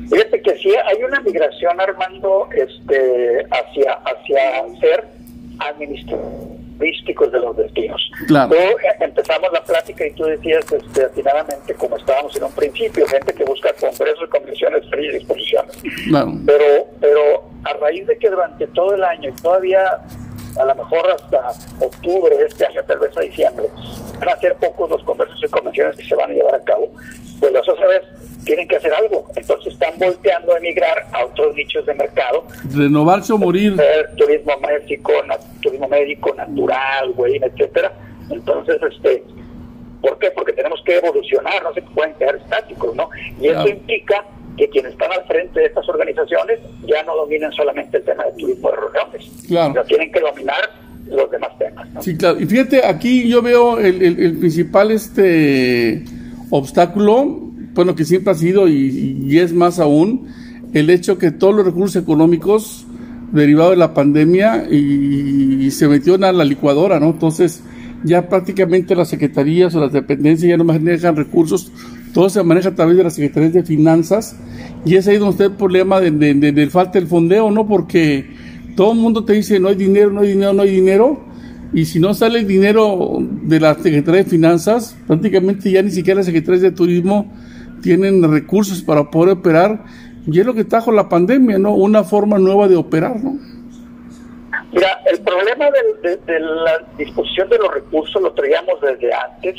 Fíjate 0.09 0.43
que 0.43 0.56
sí 0.59 0.69
hay 0.69 1.03
una 1.03 1.21
migración, 1.21 1.81
Armando, 1.81 2.49
este, 2.55 3.47
hacia, 3.50 3.93
hacia 4.05 4.81
ser 4.81 5.09
administratísticos 6.73 7.33
de 7.33 7.41
los 7.41 7.57
destinos. 7.57 8.11
Claro. 8.27 8.55
Eh, 8.55 8.77
empezamos 9.01 9.53
la 9.53 9.63
plática 9.65 10.07
y 10.07 10.13
tú 10.13 10.25
decías 10.25 10.65
este, 10.73 11.05
atinadamente, 11.05 11.75
como 11.75 11.97
estábamos 11.97 12.35
en 12.37 12.45
un 12.45 12.53
principio, 12.53 13.07
gente 13.07 13.33
que 13.33 13.45
busca 13.45 13.73
congresos, 13.75 14.29
convenciones, 14.31 14.89
ferias 14.91 15.15
y 15.15 15.17
exposiciones. 15.19 15.77
Claro. 16.09 16.33
Pero, 16.47 16.87
pero 17.01 17.51
a 17.65 17.73
raíz 17.75 18.07
de 18.07 18.19
que 18.19 18.31
durante 18.31 18.67
todo 18.69 18.95
el 18.95 19.05
año 19.05 19.31
y 19.31 19.43
todavía 19.43 20.01
a 20.59 20.65
lo 20.67 20.75
mejor 20.75 21.11
hasta 21.11 21.53
octubre 21.81 22.37
de 22.37 22.45
este 22.45 22.67
año, 22.67 22.83
tal 22.87 22.99
vez 22.99 23.17
a 23.17 23.21
diciembre, 23.21 23.67
van 24.19 24.29
a 24.29 24.37
ser 24.37 24.55
pocos 24.56 24.91
los 24.91 25.03
congresos 25.05 25.43
y 25.43 25.49
convenciones 25.49 25.96
que 25.96 26.05
se 26.05 26.15
van 26.15 26.31
a 26.31 26.35
llevar 26.35 26.55
a 26.55 26.61
cabo, 26.61 26.91
pues 27.41 27.53
las 27.53 27.67
OCBs 27.67 28.21
tienen 28.44 28.67
que 28.69 28.77
hacer 28.77 28.93
algo. 28.94 29.27
Entonces 29.37 29.72
están 29.75 29.94
volteando 29.99 30.55
a 30.55 30.58
emigrar 30.58 31.06
a 31.13 31.25
otros 31.25 31.55
nichos 31.55 31.84
de 31.87 31.94
mercado, 31.94 32.44
Renovarse 32.75 33.32
o 33.32 33.39
morir. 33.39 33.77
eh, 33.81 34.05
turismo 34.17 34.53
médico, 34.61 35.13
turismo 35.61 35.89
médico 35.89 36.34
natural, 36.34 37.13
güey, 37.15 37.37
etcétera. 37.43 37.93
Entonces, 38.31 38.77
este, 38.91 39.22
¿por 40.01 40.19
qué? 40.19 40.31
Porque 40.31 40.53
tenemos 40.53 40.81
que 40.84 40.96
evolucionar, 40.96 41.63
no 41.63 41.72
se 41.75 41.82
pueden 41.82 42.15
quedar 42.15 42.37
estáticos, 42.37 42.94
¿no? 42.96 43.08
Y 43.41 43.49
eso 43.49 43.69
implica 43.69 44.25
que 44.56 44.69
quienes 44.69 44.93
están 44.93 45.11
al 45.13 45.25
frente 45.27 45.61
de 45.61 45.67
estas 45.67 45.89
organizaciones 45.89 46.61
ya 46.84 47.03
no 47.05 47.17
dominan 47.17 47.53
solamente 47.53 47.96
el 47.96 48.05
tema 48.05 48.25
del 48.25 48.37
turismo 48.37 48.70
de 48.70 48.77
reuniones, 48.77 49.44
Claro. 49.49 49.72
sino 49.72 49.84
tienen 49.84 50.13
que 50.13 50.20
dominar 50.20 50.70
los 51.08 51.31
demás 51.31 51.56
temas, 51.58 51.89
¿no? 51.91 52.03
Sí, 52.03 52.17
claro. 52.17 52.39
Y 52.41 52.46
fíjate, 52.46 52.84
aquí 52.84 53.29
yo 53.29 53.41
veo 53.43 53.79
el, 53.79 54.03
el- 54.03 54.20
el 54.22 54.39
principal 54.39 54.91
este 54.91 56.05
obstáculo, 56.51 57.52
bueno, 57.74 57.94
que 57.94 58.05
siempre 58.05 58.32
ha 58.32 58.34
sido 58.34 58.69
y, 58.69 59.24
y 59.26 59.38
es 59.38 59.52
más 59.52 59.79
aún, 59.79 60.26
el 60.72 60.91
hecho 60.91 61.19
que 61.19 61.31
todos 61.31 61.55
los 61.55 61.64
recursos 61.67 62.02
económicos 62.02 62.86
derivados 63.32 63.72
de 63.72 63.76
la 63.79 63.94
pandemia 63.94 64.67
y, 64.70 65.70
se 65.70 65.88
metieron 65.88 66.24
a 66.24 66.32
la 66.32 66.44
licuadora, 66.44 67.00
¿no? 67.00 67.10
Entonces, 67.10 67.62
ya 68.05 68.29
prácticamente 68.29 68.94
las 68.94 69.08
secretarías 69.08 69.74
o 69.74 69.81
las 69.81 69.93
dependencias 69.93 70.50
ya 70.50 70.56
no 70.56 70.64
manejan 70.64 71.17
recursos, 71.17 71.72
todo 72.12 72.29
se 72.29 72.43
maneja 72.43 72.70
a 72.70 72.74
través 72.74 72.96
de 72.96 73.05
las 73.05 73.14
secretarías 73.14 73.55
de 73.55 73.62
finanzas 73.62 74.36
y 74.84 74.96
es 74.96 75.06
ahí 75.08 75.17
donde 75.17 75.31
está 75.32 75.44
el 75.44 75.52
problema 75.52 75.98
de, 76.00 76.10
de, 76.10 76.34
de- 76.34 76.52
de 76.52 76.67
falta 76.69 76.98
del 76.98 77.08
fondeo, 77.08 77.50
¿no? 77.50 77.67
Porque 77.67 78.26
todo 78.76 78.93
el 78.93 78.98
mundo 78.98 79.24
te 79.24 79.32
dice 79.34 79.58
no 79.60 79.69
hay 79.69 79.76
dinero, 79.76 80.10
no 80.10 80.20
hay 80.20 80.29
dinero, 80.29 80.52
no 80.52 80.62
hay 80.62 80.70
dinero 80.70 81.24
y 81.72 81.86
si 81.86 81.98
no 82.00 82.12
sale 82.12 82.41
el 82.41 82.46
dinero 82.46 83.17
de 83.44 83.60
la 83.60 83.74
Secretaría 83.76 84.24
de 84.24 84.29
Finanzas, 84.31 84.94
prácticamente 85.06 85.70
ya 85.70 85.81
ni 85.81 85.91
siquiera 85.91 86.19
las 86.19 86.26
Secretarías 86.26 86.60
de 86.62 86.72
Turismo 86.72 87.32
tienen 87.82 88.22
recursos 88.31 88.82
para 88.82 89.10
poder 89.10 89.36
operar 89.39 89.84
y 90.27 90.41
es 90.41 90.46
lo 90.46 90.55
que 90.55 90.65
trajo 90.65 90.93
la 90.93 91.08
pandemia, 91.08 91.58
¿no? 91.58 91.74
Una 91.74 92.05
forma 92.05 92.39
nueva 92.39 92.69
de 92.69 92.77
operar, 92.77 93.17
¿no? 93.22 93.36
Mira, 94.72 94.89
el 95.10 95.20
problema 95.20 95.67
de, 96.03 96.17
de 96.17 96.41
la 96.41 96.79
disposición 96.96 97.48
de 97.51 97.58
los 97.58 97.74
recursos 97.74 98.22
lo 98.22 98.32
traíamos 98.32 98.81
desde 98.81 99.12
antes, 99.12 99.56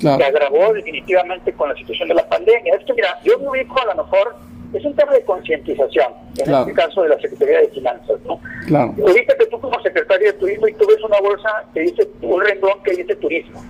Claro. 0.00 0.18
se 0.18 0.24
agravó 0.24 0.72
definitivamente 0.74 1.52
con 1.52 1.68
la 1.68 1.74
situación 1.76 2.08
de 2.08 2.14
la 2.14 2.28
pandemia. 2.28 2.74
Es 2.74 2.84
que, 2.84 2.94
mira, 2.94 3.16
yo 3.24 3.38
me 3.38 3.48
ubico 3.48 3.80
a 3.80 3.94
lo 3.94 4.02
mejor 4.02 4.34
es 4.72 4.84
un 4.84 4.94
tema 4.96 5.12
de 5.12 5.22
concientización, 5.24 6.06
en 6.36 6.52
este 6.52 6.72
caso 6.72 7.02
de 7.02 7.10
la 7.10 7.18
Secretaría 7.20 7.60
de 7.60 7.68
Finanzas, 7.68 8.16
¿no? 8.26 8.40
Claro. 8.66 8.92
Que 8.96 9.46
tú 9.50 9.60
como 9.60 9.80
secretario 9.82 10.32
de 10.32 10.38
turismo 10.38 10.66
y 10.66 10.72
tú 10.74 10.84
ves 10.88 11.00
una 11.04 11.20
bolsa 11.20 11.48
que 11.72 11.80
dice, 11.80 12.08
un 12.22 12.40
renglón 12.40 12.82
que 12.82 12.90
dice 12.96 13.14
turismo, 13.16 13.62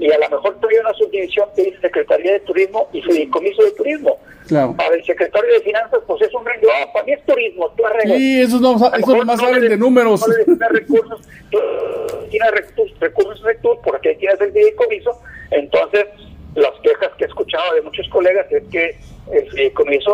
y 0.00 0.10
a 0.10 0.18
lo 0.18 0.30
mejor 0.30 0.54
todavía 0.56 0.80
una 0.80 0.94
subdivisión 0.94 1.48
que 1.54 1.64
dice 1.64 1.80
Secretaría 1.80 2.32
de 2.32 2.40
Turismo 2.40 2.88
y 2.92 3.02
Fideicomiso 3.02 3.62
de 3.62 3.70
Turismo. 3.72 4.18
Claro. 4.46 4.74
Para 4.76 4.94
el 4.94 5.04
secretario 5.04 5.52
de 5.54 5.60
Finanzas, 5.60 6.00
pues 6.06 6.22
es 6.22 6.34
un 6.34 6.44
renglón, 6.44 6.74
para 6.92 7.04
mí 7.06 7.12
es 7.12 7.24
turismo, 7.24 7.72
tú 7.76 7.86
arreglas. 7.86 8.18
Sí, 8.18 8.40
eso 8.42 8.60
no, 8.60 8.74
eso 8.74 9.16
nomás 9.16 9.40
no 9.40 9.46
saben 9.48 9.62
de 9.62 9.76
números. 9.76 10.26
No 10.26 10.34
le 10.34 10.44
tienes 10.44 10.68
recursos, 10.68 11.20
tú 11.50 11.58
tienes 12.30 12.50
recursos, 12.50 13.00
recursos 13.00 13.42
recursos 13.42 13.82
porque 13.84 14.14
tienes 14.16 14.40
el 14.40 14.52
fideicomiso, 14.52 15.18
entonces 15.50 16.06
las 16.54 16.72
quejas 16.82 17.10
que 17.16 17.24
he 17.24 17.26
escuchado 17.26 17.74
de 17.74 17.82
muchos 17.82 18.08
colegas 18.10 18.46
es 18.50 18.62
que 18.70 18.96
el 19.32 19.50
fideicomiso 19.50 20.12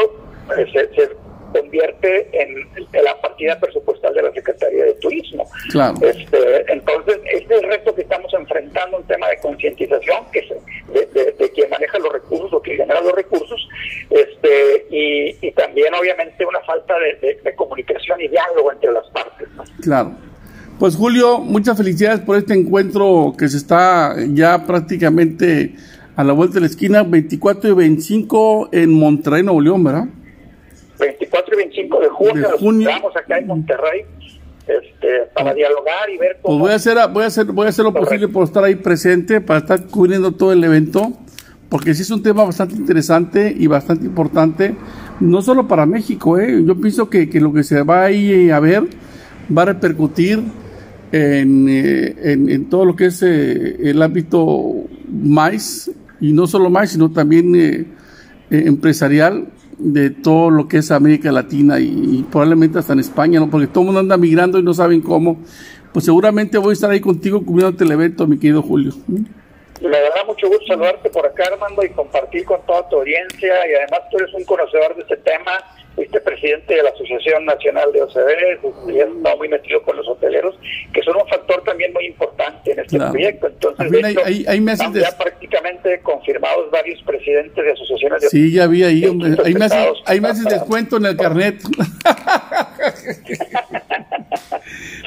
eh, 0.56 0.66
se, 0.72 0.94
se 0.94 1.10
convierte 1.52 2.28
en, 2.32 2.68
la 3.02 3.20
partida 3.20 3.58
presupuestal 3.58 4.14
de 4.14 4.22
la 4.22 4.32
Secretaría 4.32 4.84
de 4.84 4.94
Turismo. 4.94 5.48
Claro. 5.70 5.94
Este, 6.02 6.72
entonces, 6.72 7.18
este 7.32 7.54
es 7.54 7.62
el 7.62 7.68
reto 7.68 7.94
que 7.94 8.02
un 8.92 9.06
tema 9.06 9.28
de 9.28 9.38
concientización 9.38 10.24
que 10.32 10.40
de, 10.92 11.32
de, 11.32 11.50
quien 11.50 11.70
maneja 11.70 11.98
los 11.98 12.12
recursos 12.12 12.52
o 12.52 12.60
quien 12.60 12.78
genera 12.78 13.00
los 13.00 13.12
recursos, 13.12 13.68
este, 14.10 14.86
y, 14.90 15.46
y 15.46 15.52
también 15.52 15.94
obviamente 15.94 16.44
una 16.44 16.60
falta 16.60 16.94
de, 16.98 17.54
comunicación 17.54 18.20
y 18.20 18.28
diálogo 18.28 18.72
entre 18.72 18.92
las 18.92 19.06
partes. 19.08 19.48
Claro. 19.82 20.12
Pues 20.78 20.96
Julio, 20.96 21.38
muchas 21.38 21.76
felicidades 21.76 22.20
por 22.20 22.36
este 22.36 22.54
encuentro 22.54 23.34
que 23.38 23.48
se 23.48 23.58
está 23.58 24.16
ya 24.28 24.66
prácticamente 24.66 25.74
a 26.16 26.24
la 26.24 26.32
vuelta 26.32 26.54
de 26.54 26.60
la 26.60 26.66
esquina, 26.66 27.02
24 27.02 27.70
y 27.70 27.74
25 27.74 28.70
en 28.72 28.90
Monterrey, 28.92 29.42
Nuevo 29.42 29.60
León, 29.60 29.84
¿verdad? 29.84 30.04
24 30.98 31.54
y 31.54 31.58
25 31.58 32.00
de 32.00 32.08
junio, 32.08 32.88
estamos 32.88 33.16
acá 33.16 33.38
en 33.38 33.46
Monterrey 33.46 34.04
este, 34.82 35.08
para 35.34 35.54
dialogar 35.54 36.08
y 36.10 36.18
ver 36.18 36.38
cómo... 36.42 36.58
Pues 36.58 36.60
voy 36.60 36.72
a 36.72 36.76
hacer, 36.76 36.98
voy 37.12 37.24
a 37.24 37.26
hacer, 37.26 37.46
voy 37.46 37.66
a 37.66 37.68
hacer 37.70 37.84
lo 37.84 37.92
posible 37.92 38.28
por 38.28 38.44
estar 38.44 38.64
ahí 38.64 38.76
presente, 38.76 39.40
para 39.40 39.60
estar 39.60 39.86
cubriendo 39.86 40.32
todo 40.32 40.52
el 40.52 40.62
evento, 40.62 41.12
porque 41.68 41.94
sí 41.94 42.02
es 42.02 42.10
un 42.10 42.22
tema 42.22 42.44
bastante 42.44 42.74
interesante 42.74 43.54
y 43.56 43.66
bastante 43.66 44.06
importante, 44.06 44.74
no 45.20 45.42
solo 45.42 45.68
para 45.68 45.86
México, 45.86 46.38
¿eh? 46.38 46.62
yo 46.64 46.80
pienso 46.80 47.10
que, 47.10 47.28
que 47.28 47.40
lo 47.40 47.52
que 47.52 47.62
se 47.62 47.82
va 47.82 48.04
ahí 48.04 48.50
a 48.50 48.60
ver 48.60 48.84
va 49.56 49.62
a 49.62 49.66
repercutir 49.66 50.42
en, 51.12 51.68
eh, 51.68 52.14
en, 52.22 52.68
todo 52.68 52.84
lo 52.84 52.96
que 52.96 53.06
es 53.06 53.22
eh, 53.22 53.90
el 53.90 54.00
ámbito 54.02 54.84
más, 55.08 55.90
y 56.20 56.32
no 56.32 56.46
solo 56.46 56.70
más, 56.70 56.90
sino 56.90 57.10
también 57.10 57.54
eh, 57.56 57.86
empresarial, 58.50 59.48
de 59.80 60.10
todo 60.10 60.50
lo 60.50 60.68
que 60.68 60.78
es 60.78 60.90
América 60.90 61.32
Latina 61.32 61.80
y, 61.80 62.24
probablemente 62.30 62.78
hasta 62.78 62.92
en 62.92 63.00
España, 63.00 63.40
¿no? 63.40 63.50
porque 63.50 63.66
todo 63.66 63.80
el 63.80 63.86
mundo 63.86 64.00
anda 64.00 64.16
migrando 64.16 64.58
y 64.58 64.62
no 64.62 64.74
saben 64.74 65.00
cómo. 65.00 65.38
Pues 65.92 66.04
seguramente 66.04 66.58
voy 66.58 66.70
a 66.70 66.72
estar 66.74 66.90
ahí 66.90 67.00
contigo 67.00 67.44
cubriéndote 67.44 67.84
el 67.84 67.92
evento, 67.92 68.26
mi 68.26 68.38
querido 68.38 68.62
Julio. 68.62 68.92
Me 69.80 69.88
da 69.88 70.24
mucho 70.26 70.46
gusto 70.46 70.66
saludarte 70.66 71.08
por 71.10 71.26
acá, 71.26 71.44
Armando, 71.52 71.82
y 71.82 71.88
compartir 71.90 72.44
con 72.44 72.60
toda 72.66 72.88
tu 72.88 72.96
audiencia. 72.96 73.54
Y 73.66 73.74
además 73.74 74.00
tú 74.10 74.18
eres 74.18 74.32
un 74.34 74.44
conocedor 74.44 74.94
de 74.94 75.02
este 75.02 75.16
tema 75.16 75.52
fuiste 75.94 76.20
presidente 76.20 76.74
de 76.74 76.82
la 76.82 76.90
Asociación 76.90 77.44
Nacional 77.44 77.92
de 77.92 78.02
OCB, 78.02 78.92
y 78.92 79.00
has 79.00 79.08
estado 79.08 79.36
muy 79.36 79.48
metido 79.48 79.82
con 79.82 79.96
los 79.96 80.06
hoteleros, 80.08 80.58
que 80.92 81.02
son 81.02 81.16
un 81.16 81.28
factor 81.28 81.62
también 81.64 81.92
muy 81.92 82.06
importante 82.06 82.72
en 82.72 82.80
este 82.80 82.98
proyecto. 82.98 83.48
Entonces, 83.48 83.90
de 83.90 84.00
hecho, 84.10 84.20
hay, 84.24 84.44
hay, 84.48 84.60
meses 84.60 84.88
ya 84.92 85.16
prácticamente 85.16 86.00
confirmados 86.00 86.70
varios 86.70 87.02
presidentes 87.02 87.64
de 87.64 87.72
asociaciones 87.72 88.22
de 88.22 88.28
Sí, 88.28 88.52
ya 88.52 88.66
vi 88.66 88.82
ahí, 88.84 89.04
hombre. 89.04 89.36
Hay 89.44 89.54
meses, 89.54 89.88
hay 90.06 90.20
meses 90.20 90.44
de 90.44 90.54
descuento 90.54 90.96
en 90.96 91.06
el 91.06 91.16
carnet. 91.16 91.60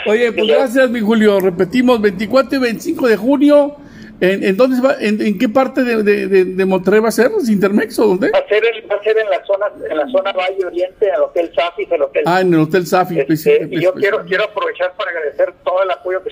Oye, 0.05 0.31
pues 0.33 0.47
gracias, 0.47 0.89
mi 0.89 0.99
Julio. 0.99 1.39
Repetimos, 1.39 2.01
24 2.01 2.57
y 2.57 2.61
25 2.61 3.07
de 3.07 3.17
junio 3.17 3.77
¿En, 4.23 4.41
en 4.41 4.55
dónde 4.55 4.79
va, 4.79 4.95
en, 5.01 5.37
qué 5.37 5.49
parte 5.49 5.83
de, 5.83 6.01
de, 6.01 6.45
de, 6.45 6.65
Monterrey 6.65 7.01
va 7.01 7.09
a 7.09 7.11
ser? 7.11 7.29
¿Intermex 7.45 7.99
o 7.99 8.07
dónde? 8.07 8.31
Va 8.31 8.39
a 8.39 8.47
ser, 8.47 8.63
va 8.89 8.95
a 8.95 9.03
ser 9.03 9.17
en 9.17 9.29
la 9.29 9.43
zona 9.43 9.65
en 9.89 9.97
la 9.97 10.07
zona 10.07 10.31
Valle 10.31 10.65
Oriente, 10.65 11.09
en 11.09 11.15
el 11.15 11.21
Hotel 11.23 11.51
Safi, 11.53 11.85
el 11.91 12.01
Hotel 12.01 12.23
Ah, 12.25 12.39
en 12.39 12.53
el 12.53 12.61
Hotel 12.61 12.87
Safi. 12.87 13.19
Este, 13.19 13.67
y 13.69 13.81
yo 13.81 13.93
quiero 13.93 14.23
quiero 14.23 14.45
aprovechar 14.45 14.93
para 14.95 15.11
agradecer 15.11 15.53
todo 15.65 15.83
el 15.83 15.91
apoyo 15.91 16.23
que 16.23 16.29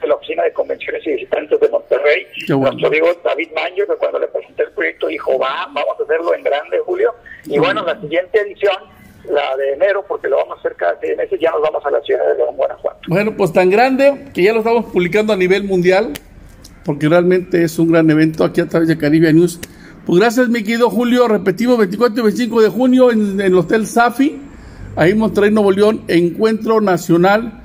de 0.00 0.08
la 0.08 0.14
Oficina 0.14 0.44
de 0.44 0.52
Convenciones 0.54 1.06
y 1.06 1.12
Visitantes 1.12 1.60
de 1.60 1.68
Monterrey. 1.68 2.26
Nuestro 2.48 2.86
amigo 2.86 3.08
David 3.22 3.50
Manjo, 3.54 3.86
que 3.86 3.98
cuando 3.98 4.18
le 4.18 4.28
presenté 4.28 4.62
el 4.62 4.70
proyecto 4.70 5.08
dijo, 5.08 5.38
va, 5.38 5.66
vamos 5.74 6.00
a 6.00 6.02
hacerlo 6.02 6.34
en 6.34 6.42
grande, 6.42 6.78
Julio. 6.78 7.14
Y 7.44 7.58
bueno, 7.58 7.84
la 7.84 8.00
siguiente 8.00 8.40
edición 8.40 8.76
la 9.28 9.54
de 9.58 9.74
enero, 9.74 10.06
porque 10.08 10.26
lo 10.26 10.38
vamos 10.38 10.56
a 10.56 10.60
hacer 10.60 10.74
cada 10.76 10.98
seis 10.98 11.14
meses, 11.18 11.38
ya 11.38 11.50
nos 11.50 11.60
vamos 11.60 11.84
a 11.84 11.90
la 11.90 12.00
ciudad 12.00 12.26
de 12.28 12.36
León, 12.38 12.56
Guanajuato. 12.56 13.00
Bueno, 13.08 13.36
pues 13.36 13.52
tan 13.52 13.68
grande 13.68 14.28
que 14.32 14.42
ya 14.42 14.54
lo 14.54 14.60
estamos 14.60 14.86
publicando 14.86 15.34
a 15.34 15.36
nivel 15.36 15.64
mundial 15.64 16.14
porque 16.84 17.08
realmente 17.08 17.62
es 17.62 17.78
un 17.78 17.92
gran 17.92 18.10
evento 18.10 18.44
aquí 18.44 18.60
a 18.60 18.68
través 18.68 18.88
de 18.88 18.98
Caribe 18.98 19.32
News. 19.32 19.60
Pues 20.06 20.20
gracias, 20.20 20.48
mi 20.48 20.62
querido 20.62 20.90
Julio. 20.90 21.28
Repetimos, 21.28 21.78
24 21.78 22.20
y 22.20 22.22
25 22.22 22.62
de 22.62 22.68
junio 22.68 23.10
en, 23.10 23.40
el 23.40 23.54
Hotel 23.56 23.86
Safi, 23.86 24.38
ahí 24.96 25.12
en 25.12 25.18
Monterrey, 25.18 25.50
Nuevo 25.50 25.70
León, 25.70 26.02
Encuentro 26.08 26.80
Nacional 26.80 27.62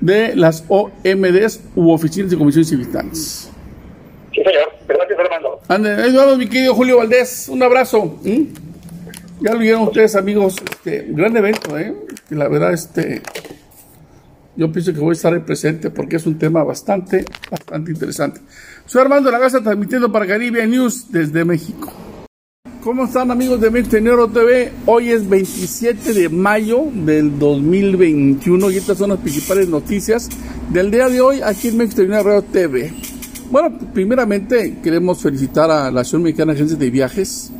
de 0.00 0.36
las 0.36 0.64
OMDs 0.68 1.60
u 1.74 1.90
Oficinas 1.90 2.30
de 2.30 2.38
Comisiones 2.38 2.70
y 2.72 2.76
Visitantes. 2.76 3.50
Sí, 4.32 4.42
señor. 4.44 4.68
Gracias, 4.86 5.18
Armando. 5.18 6.02
ahí 6.02 6.14
vamos, 6.14 6.38
mi 6.38 6.46
querido 6.46 6.74
Julio 6.74 6.98
Valdés. 6.98 7.48
Un 7.48 7.62
abrazo. 7.62 8.20
Ya 9.40 9.52
lo 9.52 9.58
vieron 9.58 9.82
ustedes, 9.82 10.14
amigos. 10.16 10.56
Este, 10.70 11.06
gran 11.08 11.36
evento, 11.36 11.78
¿eh? 11.78 11.94
La 12.30 12.48
verdad, 12.48 12.72
este 12.72 13.22
yo 14.58 14.72
pienso 14.72 14.92
que 14.92 14.98
voy 14.98 15.10
a 15.10 15.12
estar 15.12 15.44
presente 15.44 15.88
porque 15.88 16.16
es 16.16 16.26
un 16.26 16.36
tema 16.36 16.64
bastante, 16.64 17.24
bastante 17.48 17.92
interesante. 17.92 18.40
Soy 18.86 19.02
Armando 19.02 19.30
Lagaza 19.30 19.62
transmitiendo 19.62 20.10
para 20.10 20.26
Caribe 20.26 20.66
News 20.66 21.12
desde 21.12 21.44
México. 21.44 21.92
¿Cómo 22.82 23.04
están 23.04 23.30
amigos 23.30 23.60
de 23.60 23.70
Mente 23.70 24.00
TV? 24.00 24.72
Hoy 24.86 25.10
es 25.10 25.28
27 25.28 26.12
de 26.12 26.28
mayo 26.28 26.86
del 26.92 27.38
2021 27.38 28.70
y 28.72 28.76
estas 28.78 28.98
son 28.98 29.10
las 29.10 29.20
principales 29.20 29.68
noticias 29.68 30.28
del 30.72 30.90
día 30.90 31.08
de 31.08 31.20
hoy 31.20 31.40
aquí 31.40 31.68
en 31.68 31.76
México 31.76 32.02
Radio 32.08 32.42
TV. 32.42 32.92
Bueno, 33.52 33.78
primeramente 33.94 34.78
queremos 34.82 35.22
felicitar 35.22 35.70
a 35.70 35.88
la 35.92 36.00
Asociación 36.00 36.24
Mexicana 36.24 36.52
de 36.52 36.58
Agencias 36.58 36.80
de 36.80 36.90
Viajes 36.90 37.52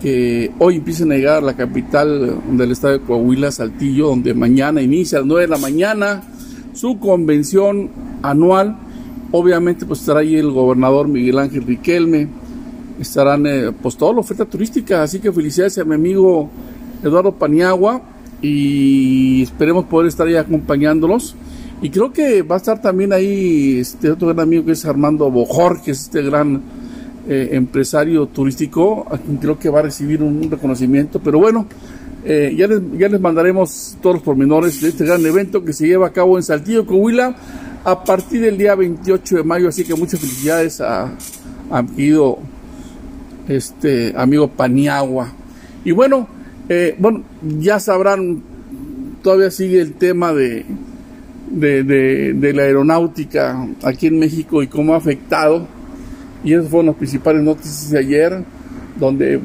que 0.00 0.52
hoy 0.58 0.76
empiecen 0.76 1.12
a 1.12 1.16
llegar 1.16 1.38
a 1.38 1.40
la 1.40 1.56
capital 1.56 2.40
del 2.52 2.72
estado 2.72 2.94
de 2.94 3.00
Coahuila, 3.00 3.50
Saltillo, 3.50 4.08
donde 4.08 4.34
mañana 4.34 4.80
inicia 4.80 5.18
a 5.18 5.20
las 5.22 5.28
9 5.28 5.42
de 5.42 5.48
la 5.48 5.58
mañana 5.58 6.22
su 6.72 6.98
convención 6.98 7.90
anual. 8.22 8.76
Obviamente 9.32 9.84
pues 9.84 10.00
estará 10.00 10.20
ahí 10.20 10.36
el 10.36 10.50
gobernador 10.50 11.08
Miguel 11.08 11.38
Ángel 11.38 11.64
Riquelme, 11.64 12.28
estarán 13.00 13.46
eh, 13.46 13.72
pues 13.82 13.96
toda 13.96 14.12
la 14.14 14.20
oferta 14.20 14.44
turística, 14.44 15.02
así 15.02 15.18
que 15.18 15.32
felicidades 15.32 15.76
a 15.78 15.84
mi 15.84 15.94
amigo 15.94 16.48
Eduardo 17.02 17.32
Paniagua 17.32 18.02
y 18.40 19.42
esperemos 19.42 19.84
poder 19.86 20.08
estar 20.08 20.26
ahí 20.26 20.36
acompañándolos. 20.36 21.34
Y 21.80 21.90
creo 21.90 22.12
que 22.12 22.42
va 22.42 22.56
a 22.56 22.58
estar 22.58 22.80
también 22.80 23.12
ahí 23.12 23.78
este 23.78 24.10
otro 24.10 24.28
gran 24.28 24.40
amigo 24.40 24.64
que 24.64 24.72
es 24.72 24.84
Armando 24.84 25.30
Bojor, 25.30 25.82
que 25.82 25.92
es 25.92 26.02
este 26.02 26.22
gran 26.22 26.62
eh, 27.30 27.50
empresario 27.52 28.26
turístico, 28.26 29.06
a 29.10 29.18
quien 29.18 29.36
creo 29.36 29.58
que 29.58 29.68
va 29.68 29.80
a 29.80 29.82
recibir 29.82 30.22
un, 30.22 30.50
reconocimiento, 30.50 31.20
pero 31.20 31.38
bueno, 31.38 31.66
eh, 32.24 32.54
ya, 32.56 32.66
les, 32.66 32.80
ya 32.96 33.06
les 33.06 33.20
mandaremos 33.20 33.98
todos 34.00 34.16
los 34.16 34.22
pormenores 34.22 34.80
de 34.80 34.88
este 34.88 35.04
gran 35.04 35.24
evento 35.26 35.62
que 35.62 35.74
se 35.74 35.86
lleva 35.86 36.06
a 36.06 36.10
cabo 36.10 36.38
en 36.38 36.42
Saltillo, 36.42 36.86
Coahuila, 36.86 37.36
a 37.84 38.02
partir 38.02 38.40
del 38.40 38.56
día 38.56 38.74
28 38.74 39.36
de 39.36 39.44
mayo, 39.44 39.68
así 39.68 39.84
que 39.84 39.94
muchas 39.94 40.20
felicidades 40.20 40.80
a, 40.80 41.12
a 41.70 41.82
mi 41.82 42.14
este, 43.46 44.14
amigo 44.16 44.48
Paniagua. 44.48 45.30
Y 45.84 45.92
bueno, 45.92 46.28
eh, 46.70 46.96
bueno, 46.98 47.24
ya 47.42 47.78
sabrán, 47.78 48.42
todavía 49.22 49.50
sigue 49.50 49.82
el 49.82 49.92
tema 49.92 50.32
de, 50.32 50.64
de, 51.50 51.82
de, 51.82 52.32
de 52.32 52.52
la 52.54 52.62
aeronáutica 52.62 53.68
aquí 53.82 54.06
en 54.06 54.18
México 54.18 54.62
y 54.62 54.66
cómo 54.66 54.94
ha 54.94 54.96
afectado 54.96 55.76
y 56.44 56.52
esas 56.52 56.68
fueron 56.68 56.86
las 56.86 56.96
principales 56.96 57.42
noticias 57.42 57.90
de 57.90 57.98
ayer, 57.98 58.44
donde 58.98 59.40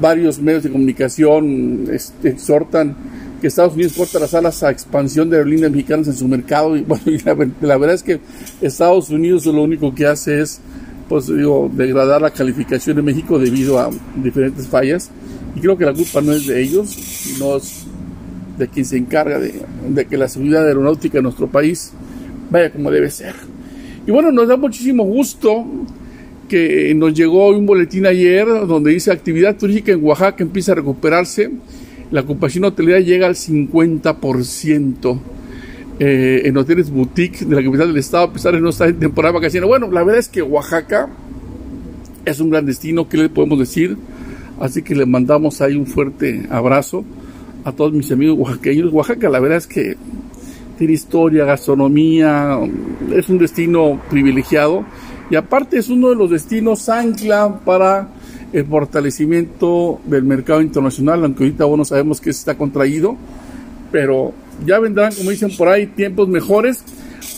varios 0.00 0.40
medios 0.40 0.62
de 0.62 0.70
comunicación 0.70 1.86
este, 1.92 2.30
exhortan 2.30 2.96
que 3.40 3.48
Estados 3.48 3.74
Unidos 3.74 3.92
corta 3.94 4.18
las 4.18 4.32
alas 4.34 4.62
a 4.62 4.70
expansión 4.70 5.28
de 5.28 5.36
aerolíneas 5.36 5.70
mexicanas 5.70 6.08
en 6.08 6.14
su 6.14 6.26
mercado. 6.26 6.76
Y 6.76 6.82
bueno, 7.26 7.52
la, 7.60 7.76
verdad 7.76 7.94
es 7.94 8.02
que 8.02 8.20
Estados 8.60 9.10
Unidos 9.10 9.46
lo 9.46 9.62
único 9.62 9.94
que 9.94 10.06
hace 10.06 10.40
es, 10.40 10.60
pues 11.08 11.26
digo, 11.26 11.70
degradar 11.72 12.22
la 12.22 12.30
calificación 12.30 12.96
de 12.96 13.02
México 13.02 13.38
debido 13.38 13.78
a 13.78 13.90
diferentes 14.16 14.66
fallas. 14.66 15.10
Y 15.54 15.60
creo 15.60 15.76
que 15.76 15.84
la 15.84 15.92
culpa 15.92 16.20
no 16.20 16.32
es 16.32 16.46
de 16.46 16.62
ellos, 16.62 16.90
sino 16.90 17.56
es 17.56 17.84
de 18.58 18.68
quien 18.68 18.86
se 18.86 18.96
encarga 18.96 19.38
de, 19.38 19.60
de 19.88 20.06
que 20.06 20.16
la 20.16 20.28
seguridad 20.28 20.66
aeronáutica 20.66 21.18
en 21.18 21.24
nuestro 21.24 21.48
país 21.48 21.92
vaya 22.50 22.72
como 22.72 22.90
debe 22.90 23.10
ser. 23.10 23.34
Y 24.06 24.10
bueno, 24.10 24.32
nos 24.32 24.48
da 24.48 24.56
muchísimo 24.56 25.04
gusto 25.04 25.66
que 26.48 26.94
nos 26.94 27.14
llegó 27.14 27.50
un 27.50 27.66
boletín 27.66 28.06
ayer 28.06 28.46
donde 28.66 28.92
dice 28.92 29.10
actividad 29.10 29.56
turística 29.56 29.92
en 29.92 30.04
Oaxaca 30.04 30.42
empieza 30.42 30.72
a 30.72 30.76
recuperarse, 30.76 31.50
la 32.10 32.20
ocupación 32.20 32.64
hotelera 32.64 33.00
llega 33.00 33.26
al 33.26 33.34
50% 33.34 35.18
eh, 35.98 36.42
en 36.44 36.56
hoteles 36.56 36.90
boutique 36.90 37.44
de 37.44 37.54
la 37.54 37.62
capital 37.62 37.88
del 37.88 37.98
estado, 37.98 38.24
a 38.24 38.32
pesar 38.32 38.54
de 38.54 38.60
no 38.60 38.70
estar 38.70 38.88
en 38.88 38.98
temporada 38.98 39.34
vacacional. 39.34 39.68
Bueno, 39.68 39.90
la 39.90 40.02
verdad 40.02 40.18
es 40.18 40.28
que 40.28 40.42
Oaxaca 40.42 41.08
es 42.24 42.40
un 42.40 42.50
gran 42.50 42.66
destino, 42.66 43.08
¿qué 43.08 43.16
le 43.16 43.28
podemos 43.28 43.58
decir? 43.58 43.96
Así 44.60 44.82
que 44.82 44.94
le 44.94 45.06
mandamos 45.06 45.60
ahí 45.60 45.76
un 45.76 45.86
fuerte 45.86 46.46
abrazo 46.50 47.04
a 47.64 47.72
todos 47.72 47.92
mis 47.92 48.10
amigos 48.12 48.38
oaxaqueños. 48.38 48.92
Oaxaca, 48.92 49.28
la 49.28 49.40
verdad 49.40 49.58
es 49.58 49.66
que 49.66 49.96
tiene 50.78 50.92
historia, 50.92 51.44
gastronomía, 51.44 52.58
es 53.14 53.28
un 53.28 53.38
destino 53.38 54.00
privilegiado 54.10 54.84
y 55.30 55.36
aparte 55.36 55.78
es 55.78 55.88
uno 55.88 56.10
de 56.10 56.16
los 56.16 56.30
destinos 56.30 56.88
ancla 56.88 57.60
para 57.64 58.08
el 58.52 58.64
fortalecimiento 58.66 60.00
del 60.04 60.24
mercado 60.24 60.60
internacional, 60.60 61.24
aunque 61.24 61.44
ahorita 61.44 61.64
bueno 61.64 61.84
sabemos 61.84 62.20
que 62.20 62.30
está 62.30 62.56
contraído, 62.56 63.16
pero 63.90 64.32
ya 64.64 64.78
vendrán, 64.78 65.12
como 65.14 65.30
dicen 65.30 65.56
por 65.56 65.68
ahí, 65.68 65.86
tiempos 65.88 66.28
mejores. 66.28 66.84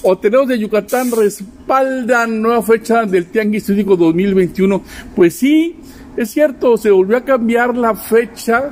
Hoteleros 0.02 0.49
de 0.49 0.59
Yucatán 0.59 1.11
respaldan 1.11 2.43
nueva 2.43 2.62
fecha 2.62 3.07
del 3.07 3.26
Tianguis 3.26 3.64
Turístico 3.64 3.97
2021. 3.97 4.83
Pues 5.14 5.35
sí, 5.35 5.76
es 6.16 6.31
cierto, 6.31 6.76
se 6.76 6.90
volvió 6.90 7.16
a 7.16 7.25
cambiar 7.25 7.76
la 7.76 7.95
fecha 7.95 8.71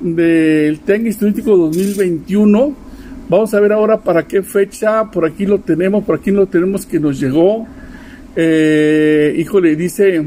del 0.00 0.80
Tianguis 0.80 1.18
Turístico 1.18 1.56
2021. 1.56 2.74
Vamos 3.28 3.54
a 3.54 3.60
ver 3.60 3.72
ahora 3.72 3.98
para 3.98 4.26
qué 4.26 4.42
fecha. 4.42 5.10
Por 5.10 5.24
aquí 5.24 5.46
lo 5.46 5.58
tenemos, 5.60 6.04
por 6.04 6.16
aquí 6.16 6.30
lo 6.30 6.46
tenemos 6.46 6.86
que 6.86 7.00
nos 7.00 7.18
llegó. 7.20 7.66
Eh, 8.38 9.34
híjole, 9.38 9.76
dice, 9.76 10.22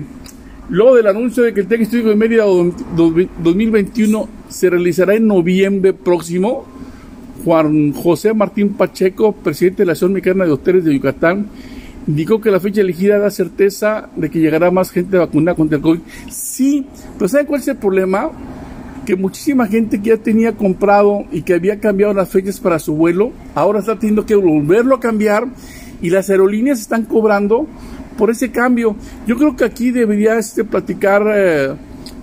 luego 0.69 0.95
del 0.95 1.05
anuncio 1.05 1.43
de 1.43 1.53
que 1.53 1.61
el 1.61 1.67
Turístico 1.67 2.09
de 2.09 2.15
Mérida 2.15 2.43
2021 2.43 4.27
se 4.49 4.69
realizará 4.71 5.13
en 5.13 5.27
noviembre 5.27 5.93
próximo, 5.93 6.65
Juan 7.45 7.93
José 7.93 8.33
Martín 8.33 8.69
Pacheco, 8.69 9.31
presidente 9.31 9.83
de 9.83 9.85
la 9.85 9.91
Asociación 9.91 10.13
Mexicana 10.13 10.45
de 10.45 10.51
Hoteles 10.51 10.85
de 10.85 10.93
Yucatán, 10.95 11.47
indicó 12.07 12.41
que 12.41 12.49
la 12.49 12.59
fecha 12.59 12.81
elegida 12.81 13.19
da 13.19 13.29
certeza 13.29 14.09
de 14.15 14.31
que 14.31 14.39
llegará 14.39 14.71
más 14.71 14.89
gente 14.89 15.15
vacunada 15.15 15.55
contra 15.55 15.77
el 15.77 15.83
COVID. 15.83 15.99
Sí, 16.31 16.87
pero 17.15 17.29
¿saben 17.29 17.45
cuál 17.45 17.61
es 17.61 17.67
el 17.67 17.77
problema? 17.77 18.31
Que 19.05 19.15
muchísima 19.15 19.67
gente 19.67 20.01
que 20.01 20.09
ya 20.09 20.17
tenía 20.17 20.53
comprado 20.53 21.25
y 21.31 21.43
que 21.43 21.53
había 21.53 21.79
cambiado 21.79 22.13
las 22.15 22.29
fechas 22.29 22.59
para 22.59 22.79
su 22.79 22.95
vuelo, 22.95 23.31
ahora 23.53 23.79
está 23.79 23.99
teniendo 23.99 24.25
que 24.25 24.33
volverlo 24.33 24.95
a 24.95 24.99
cambiar 24.99 25.47
y 26.01 26.09
las 26.09 26.29
aerolíneas 26.29 26.79
están 26.79 27.05
cobrando 27.05 27.67
por 28.19 28.29
ese 28.29 28.51
cambio. 28.51 28.95
Yo 29.25 29.37
creo 29.37 29.55
que 29.55 29.63
aquí 29.63 29.91
debería 29.91 30.37
este, 30.37 30.65
platicar 30.65 31.23
eh, 31.33 31.69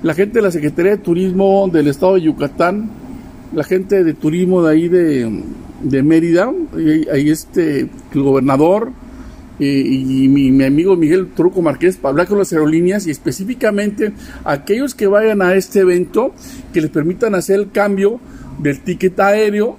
la 0.02 0.14
gente 0.14 0.34
de 0.34 0.42
la 0.42 0.50
Secretaría 0.50 0.92
de 0.92 0.98
Turismo 0.98 1.68
del 1.72 1.88
Estado 1.88 2.14
de 2.14 2.20
Yucatán, 2.20 2.90
la 3.54 3.64
gente 3.64 4.04
de 4.04 4.12
turismo 4.12 4.62
de 4.62 4.72
ahí 4.72 4.88
de, 4.88 5.42
de 5.82 6.02
Mérida, 6.02 6.52
ahí 7.10 7.30
este, 7.30 7.88
el 8.12 8.22
gobernador, 8.22 8.92
y, 9.58 10.28
mi, 10.28 10.62
amigo 10.62 10.96
Miguel 10.96 11.28
Truco 11.34 11.62
Marqués 11.62 11.96
para 11.96 12.10
hablar 12.10 12.26
con 12.26 12.38
las 12.38 12.52
aerolíneas 12.52 13.06
y 13.06 13.10
específicamente 13.10 14.12
aquellos 14.44 14.94
que 14.94 15.06
vayan 15.06 15.40
a 15.40 15.54
este 15.54 15.80
evento 15.80 16.34
que 16.74 16.82
les 16.82 16.90
permitan 16.90 17.34
hacer 17.34 17.60
el 17.60 17.70
cambio 17.70 18.20
del 18.58 18.80
ticket 18.80 19.18
aéreo 19.18 19.78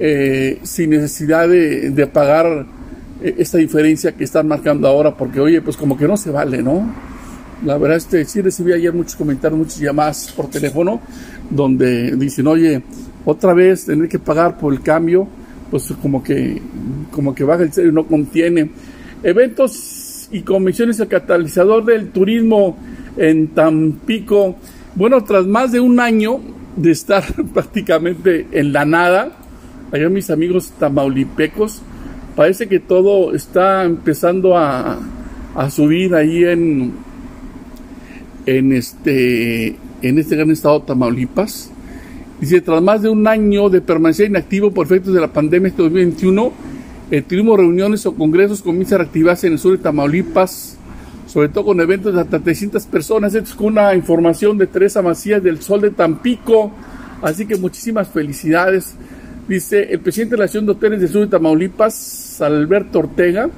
eh, 0.00 0.58
sin 0.64 0.90
necesidad 0.90 1.48
de, 1.48 2.10
pagar 2.12 2.46
eh, 2.46 2.75
esta 3.22 3.58
diferencia 3.58 4.12
que 4.12 4.24
están 4.24 4.48
marcando 4.48 4.88
ahora 4.88 5.14
porque 5.16 5.40
oye 5.40 5.60
pues 5.60 5.76
como 5.76 5.96
que 5.96 6.06
no 6.06 6.16
se 6.16 6.30
vale 6.30 6.62
no 6.62 6.92
la 7.64 7.78
verdad 7.78 7.96
este 7.96 8.24
sí 8.24 8.42
recibí 8.42 8.72
ayer 8.72 8.92
muchos 8.92 9.16
comentarios 9.16 9.58
muchas 9.58 9.78
llamadas 9.78 10.32
por 10.36 10.48
teléfono 10.48 11.00
donde 11.48 12.16
dicen 12.16 12.46
oye 12.46 12.82
otra 13.24 13.54
vez 13.54 13.86
tener 13.86 14.08
que 14.08 14.18
pagar 14.18 14.58
por 14.58 14.72
el 14.72 14.80
cambio 14.80 15.26
pues 15.70 15.92
como 16.00 16.22
que 16.22 16.60
como 17.10 17.34
que 17.34 17.44
baja 17.44 17.62
el 17.62 17.72
serio 17.72 17.92
no 17.92 18.06
contiene 18.06 18.70
eventos 19.22 20.28
y 20.30 20.42
comisiones 20.42 21.00
el 21.00 21.08
catalizador 21.08 21.84
del 21.84 22.10
turismo 22.10 22.76
en 23.16 23.48
Tampico. 23.48 24.56
Bueno, 24.94 25.22
tras 25.24 25.46
más 25.46 25.72
de 25.72 25.80
un 25.80 26.00
año 26.00 26.40
de 26.76 26.90
estar 26.90 27.24
prácticamente 27.54 28.46
en 28.52 28.72
la 28.72 28.84
nada, 28.84 29.32
allá 29.92 30.08
mis 30.08 30.30
amigos 30.30 30.72
tamaulipecos, 30.78 31.82
parece 32.36 32.68
que 32.68 32.78
todo 32.78 33.34
está 33.34 33.84
empezando 33.84 34.56
a, 34.56 35.00
a 35.54 35.70
subir 35.70 36.14
ahí 36.14 36.44
en, 36.44 36.92
en 38.46 38.72
este 38.72 39.76
en 40.02 40.18
este 40.18 40.36
gran 40.36 40.50
estado 40.50 40.80
de 40.80 40.86
Tamaulipas. 40.86 41.70
Dice, 42.40 42.60
tras 42.60 42.82
más 42.82 43.02
de 43.02 43.08
un 43.08 43.26
año 43.26 43.70
de 43.70 43.80
permanecer 43.80 44.28
inactivo 44.28 44.70
por 44.70 44.86
efectos 44.86 45.14
de 45.14 45.20
la 45.20 45.32
pandemia 45.32 45.68
este 45.68 45.82
2021, 45.82 46.52
el 47.10 47.24
turismo, 47.24 47.56
reuniones 47.56 48.04
o 48.04 48.14
congresos 48.14 48.62
comienza 48.62 48.96
a 48.96 48.98
reactivarse 48.98 49.46
en 49.46 49.54
el 49.54 49.58
sur 49.58 49.76
de 49.76 49.82
Tamaulipas, 49.82 50.76
sobre 51.26 51.48
todo 51.48 51.66
con 51.66 51.80
eventos 51.80 52.14
de 52.14 52.20
hasta 52.20 52.38
300 52.38 52.84
personas. 52.86 53.34
Esto 53.34 53.50
es 53.50 53.56
con 53.56 53.68
una 53.68 53.94
información 53.94 54.58
de 54.58 54.66
Teresa 54.66 55.02
Macías 55.02 55.42
del 55.42 55.62
Sol 55.62 55.80
de 55.80 55.90
Tampico. 55.90 56.72
Así 57.22 57.46
que 57.46 57.56
muchísimas 57.56 58.08
felicidades. 58.08 58.94
Dice 59.48 59.84
el 59.92 60.00
presidente 60.00 60.34
de 60.34 60.38
la 60.38 60.44
Asociación 60.44 60.66
de 60.66 60.72
Hoteles 60.72 61.00
del 61.00 61.08
Sur 61.08 61.20
de 61.22 61.28
Tamaulipas, 61.28 62.25
Alberto 62.40 63.00
Ortega, 63.00 63.48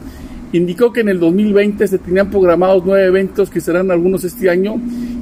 indicó 0.52 0.92
que 0.92 1.00
en 1.00 1.08
el 1.08 1.20
2020 1.20 1.86
se 1.86 1.98
tenían 1.98 2.30
programados 2.30 2.82
nueve 2.84 3.06
eventos 3.06 3.50
que 3.50 3.60
serán 3.60 3.90
algunos 3.90 4.24
este 4.24 4.50
año 4.50 4.80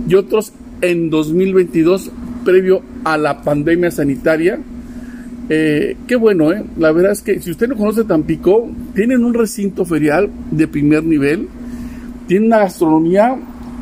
y 0.08 0.14
otros 0.14 0.52
en 0.80 1.10
2022 1.10 2.10
previo 2.44 2.82
a 3.04 3.16
la 3.16 3.42
pandemia 3.42 3.90
sanitaria 3.90 4.60
eh, 5.48 5.96
qué 6.08 6.16
bueno, 6.16 6.52
¿eh? 6.52 6.64
La 6.76 6.90
verdad 6.90 7.12
es 7.12 7.22
que 7.22 7.40
si 7.40 7.50
usted 7.50 7.68
no 7.68 7.76
conoce 7.76 8.04
Tampico, 8.04 8.68
tienen 8.94 9.24
un 9.24 9.32
recinto 9.32 9.84
ferial 9.84 10.28
de 10.50 10.66
primer 10.66 11.04
nivel, 11.04 11.48
tiene 12.26 12.46
una 12.46 12.58
gastronomía 12.58 13.36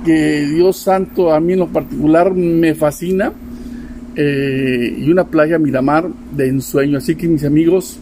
que 0.05 0.47
Dios 0.47 0.77
santo 0.77 1.33
a 1.33 1.41
mí 1.41 1.55
en 1.55 1.61
lo 1.61 1.69
particular 1.69 2.35
me 2.35 2.75
fascina 2.75 3.33
eh, 4.15 4.95
y 4.99 5.11
una 5.11 5.25
playa 5.25 5.59
Miramar 5.59 6.09
de 6.33 6.49
ensueño. 6.49 6.99
Así 6.99 7.15
que 7.15 7.29
mis 7.29 7.45
amigos 7.45 7.99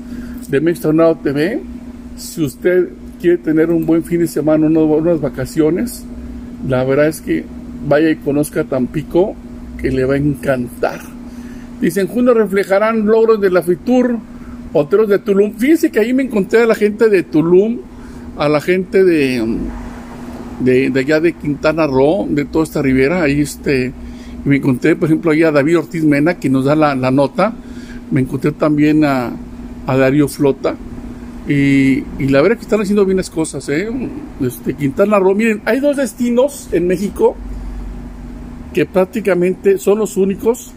de 0.52 0.60
México 0.60 0.92
TV, 1.22 1.60
si 2.18 2.44
usted 2.44 2.90
quiere 3.18 3.38
tener 3.38 3.70
un 3.70 3.86
buen 3.86 4.04
fin 4.04 4.20
de 4.20 4.26
semana, 4.26 4.66
unas 4.66 5.18
vacaciones, 5.18 6.04
la 6.68 6.84
verdad 6.84 7.08
es 7.08 7.22
que 7.22 7.44
vaya 7.88 8.10
y 8.10 8.16
conozca 8.16 8.64
Tampico 8.64 9.34
que 9.80 9.90
le 9.90 10.04
va 10.04 10.14
a 10.14 10.18
encantar. 10.18 11.00
Dicen, 11.80 12.06
juntos 12.06 12.36
reflejarán 12.36 13.06
logros 13.06 13.40
de 13.40 13.50
la 13.50 13.62
FITUR, 13.62 14.18
otros 14.74 15.08
de 15.08 15.18
Tulum. 15.18 15.54
Fíjense 15.54 15.90
que 15.90 16.00
ahí 16.00 16.12
me 16.12 16.22
encontré 16.22 16.62
a 16.62 16.66
la 16.66 16.74
gente 16.74 17.08
de 17.08 17.22
Tulum, 17.22 17.78
a 18.36 18.46
la 18.50 18.60
gente 18.60 19.04
de, 19.04 19.58
de, 20.60 20.92
allá 21.00 21.18
de 21.18 21.32
Quintana 21.32 21.86
Roo, 21.86 22.26
de 22.28 22.44
toda 22.44 22.64
esta 22.64 22.82
ribera. 22.82 23.22
Ahí 23.22 23.40
este, 23.40 23.90
me 24.44 24.56
encontré, 24.56 24.96
por 24.96 25.08
ejemplo, 25.08 25.30
ahí 25.30 25.42
a 25.44 25.50
David 25.50 25.78
Ortiz 25.78 26.04
Mena, 26.04 26.34
que 26.34 26.50
nos 26.50 26.66
da 26.66 26.76
la, 26.76 27.10
nota. 27.10 27.54
Me 28.10 28.20
encontré 28.20 28.52
también 28.52 29.02
a, 29.06 29.32
a 29.86 29.96
Darío 29.96 30.28
Flota. 30.28 30.76
Y, 31.48 32.02
la 32.20 32.40
verdad 32.40 32.56
que 32.56 32.62
están 32.62 32.80
haciendo 32.80 33.04
bien 33.04 33.16
las 33.16 33.30
cosas, 33.30 33.68
¿eh? 33.68 33.88
Este, 34.40 34.74
Quintana 34.74 35.18
Roo, 35.18 35.34
miren, 35.34 35.60
hay 35.64 35.80
dos 35.80 35.96
destinos 35.96 36.68
en 36.72 36.86
México 36.86 37.34
que 38.72 38.86
prácticamente 38.86 39.78
son 39.78 39.98
los 39.98 40.16
únicos 40.16 40.72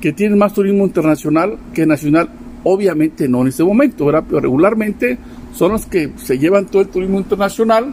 que 0.00 0.12
tienen 0.12 0.38
más 0.38 0.54
turismo 0.54 0.84
internacional 0.84 1.58
que 1.74 1.86
nacional. 1.86 2.30
Obviamente 2.64 3.28
no 3.28 3.42
en 3.42 3.48
este 3.48 3.62
momento. 3.62 4.06
Pero 4.06 4.40
regularmente 4.40 5.18
son 5.54 5.72
los 5.72 5.86
que 5.86 6.10
se 6.16 6.38
llevan 6.38 6.66
todo 6.66 6.82
el 6.82 6.88
turismo 6.88 7.18
internacional 7.18 7.92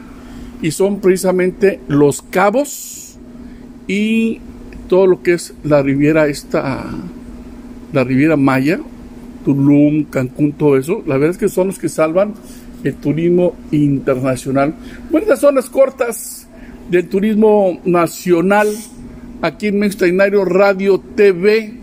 y 0.62 0.72
son 0.72 1.00
precisamente 1.00 1.80
los 1.88 2.22
cabos 2.22 3.18
y 3.88 4.40
todo 4.88 5.08
lo 5.08 5.22
que 5.22 5.34
es 5.34 5.54
la 5.64 5.82
riviera 5.82 6.28
esta, 6.28 6.86
la 7.94 8.04
riviera 8.04 8.38
Maya, 8.38 8.80
Tulum, 9.48 10.04
Cancún, 10.04 10.52
todo 10.52 10.76
eso. 10.76 11.04
La 11.08 11.14
verdad 11.14 11.30
es 11.30 11.38
que 11.38 11.48
son 11.48 11.68
los 11.68 11.80
que 11.80 11.88
salvan 11.88 12.34
el 12.84 12.96
turismo 12.96 13.56
internacional. 13.72 14.76
Bueno, 15.10 15.28
las 15.54 15.70
cortas 15.70 16.50
del 16.92 17.08
turismo 17.08 17.80
nacional 17.86 18.68
aquí 19.42 19.68
en 19.68 19.86
Extraordinario 19.86 20.44
Radio 20.44 21.00
TV. 21.00 21.76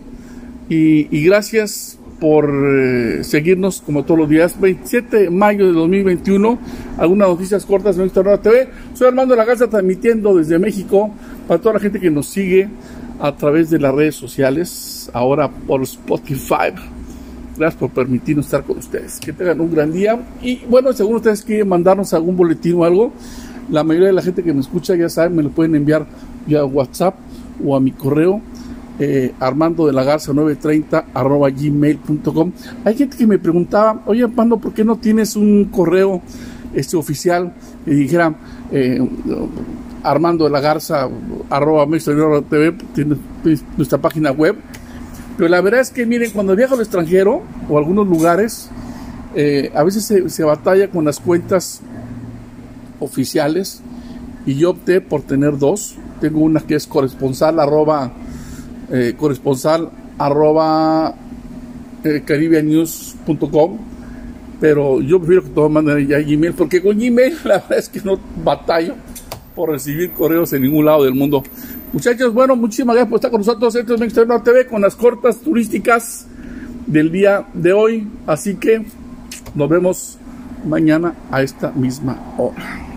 Y, 0.69 1.25
gracias 1.25 1.97
por 2.19 2.51
eh, 2.53 3.23
seguirnos 3.23 3.81
como 3.81 4.05
todos 4.05 4.19
los 4.19 4.29
días. 4.29 4.61
27 4.61 5.17
de 5.17 5.29
mayo 5.31 5.65
de 5.65 5.73
2021, 5.73 6.59
algunas 6.99 7.29
noticias 7.29 7.65
cortas 7.65 7.95
en 7.95 8.01
nuestra 8.01 8.39
TV. 8.39 8.69
Soy 8.93 9.07
Armando 9.07 9.35
La 9.35 9.43
Garza 9.45 9.67
transmitiendo 9.67 10.35
desde 10.35 10.59
México 10.59 11.11
para 11.47 11.59
toda 11.59 11.73
la 11.73 11.79
gente 11.79 11.99
que 11.99 12.11
nos 12.11 12.27
sigue 12.27 12.69
a 13.19 13.35
través 13.35 13.71
de 13.71 13.79
las 13.79 13.95
redes 13.95 14.13
sociales, 14.13 15.09
ahora 15.13 15.49
por 15.49 15.81
Spotify. 15.81 16.73
Gracias 17.57 17.79
por 17.79 17.89
permitirnos 17.91 18.45
estar 18.45 18.63
con 18.63 18.77
ustedes. 18.77 19.19
Que 19.19 19.31
tengan 19.33 19.61
un 19.61 19.71
gran 19.71 19.91
día. 19.91 20.19
Y 20.41 20.61
bueno, 20.69 20.91
según 20.93 21.15
ustedes 21.15 21.41
quieren 21.41 21.69
mandarnos 21.69 22.13
algún 22.13 22.35
boletín 22.35 22.75
o 22.75 22.83
algo, 22.83 23.13
La 23.71 23.83
mayoría 23.83 24.09
de 24.09 24.13
la 24.13 24.21
gente 24.21 24.43
que 24.43 24.53
me 24.53 24.59
escucha 24.59 24.95
ya 24.95 25.09
saben, 25.09 25.35
me 25.35 25.41
lo 25.41 25.49
pueden 25.49 25.73
enviar 25.73 26.05
vía 26.45 26.63
WhatsApp 26.63 27.15
o 27.63 27.75
a 27.75 27.79
mi 27.79 27.91
correo 27.91 28.41
eh, 28.99 29.33
armando 29.39 29.87
de 29.87 29.93
la 29.93 30.03
garza 30.03 30.31
930 30.33 31.07
arroba 31.13 31.49
gmail.com. 31.49 32.51
Hay 32.85 32.95
gente 32.95 33.17
que 33.17 33.27
me 33.27 33.37
preguntaba, 33.37 34.01
oye 34.05 34.23
Armando, 34.23 34.57
¿por 34.57 34.73
qué 34.73 34.85
no 34.85 34.97
tienes 34.97 35.35
un 35.35 35.65
correo 35.65 36.21
este 36.73 36.95
oficial 36.95 37.53
que 37.83 37.91
dijera 37.91 38.35
eh, 38.71 38.99
armando 40.03 40.45
de 40.45 40.51
la 40.51 40.61
garza 40.61 41.09
arroba 41.49 41.85
TV, 42.49 42.73
tiene 42.93 43.17
nuestra 43.75 43.97
página 43.97 44.31
web? 44.31 44.55
Pero 45.37 45.49
la 45.49 45.61
verdad 45.61 45.81
es 45.81 45.91
que 45.91 46.05
miren, 46.05 46.31
cuando 46.31 46.55
viajo 46.55 46.75
al 46.75 46.81
extranjero 46.81 47.43
o 47.69 47.77
a 47.77 47.79
algunos 47.79 48.07
lugares, 48.07 48.69
eh, 49.35 49.71
a 49.75 49.83
veces 49.83 50.05
se, 50.05 50.29
se 50.29 50.43
batalla 50.43 50.89
con 50.89 51.05
las 51.05 51.19
cuentas 51.19 51.81
oficiales 52.99 53.81
y 54.45 54.55
yo 54.55 54.71
opté 54.71 55.01
por 55.01 55.21
tener 55.23 55.57
dos. 55.57 55.95
Tengo 56.21 56.39
una 56.39 56.61
que 56.61 56.75
es 56.75 56.87
corresponsal 56.87 57.59
arroba 57.59 58.13
eh, 58.91 59.15
corresponsal 59.17 59.89
arroba 60.17 61.15
eh, 62.03 62.23
pero 64.59 65.01
yo 65.01 65.19
prefiero 65.19 65.43
que 65.43 65.49
todos 65.49 65.71
manden 65.71 66.07
ya 66.07 66.19
Gmail 66.19 66.53
porque 66.53 66.81
con 66.81 66.97
Gmail 66.97 67.37
la 67.43 67.55
verdad 67.55 67.79
es 67.79 67.89
que 67.89 67.99
no 68.01 68.19
batallo 68.43 68.93
por 69.55 69.71
recibir 69.71 70.11
correos 70.11 70.53
en 70.53 70.61
ningún 70.61 70.85
lado 70.85 71.03
del 71.03 71.15
mundo 71.15 71.43
muchachos 71.93 72.33
bueno 72.33 72.55
muchísimas 72.55 72.95
gracias 72.95 73.09
por 73.09 73.17
estar 73.17 73.31
con 73.31 73.41
nosotros 73.41 73.75
esto 73.75 73.95
es 73.95 74.43
TV 74.43 74.67
con 74.67 74.81
las 74.81 74.95
cortas 74.95 75.37
turísticas 75.37 76.27
del 76.85 77.11
día 77.11 77.45
de 77.53 77.73
hoy. 77.73 78.07
Así 78.27 78.55
que 78.55 78.85
nos 79.53 79.69
vemos 79.69 80.17
mañana 80.65 81.15
a 81.31 81.41
esta 81.41 81.71
misma 81.71 82.17
hora 82.37 82.94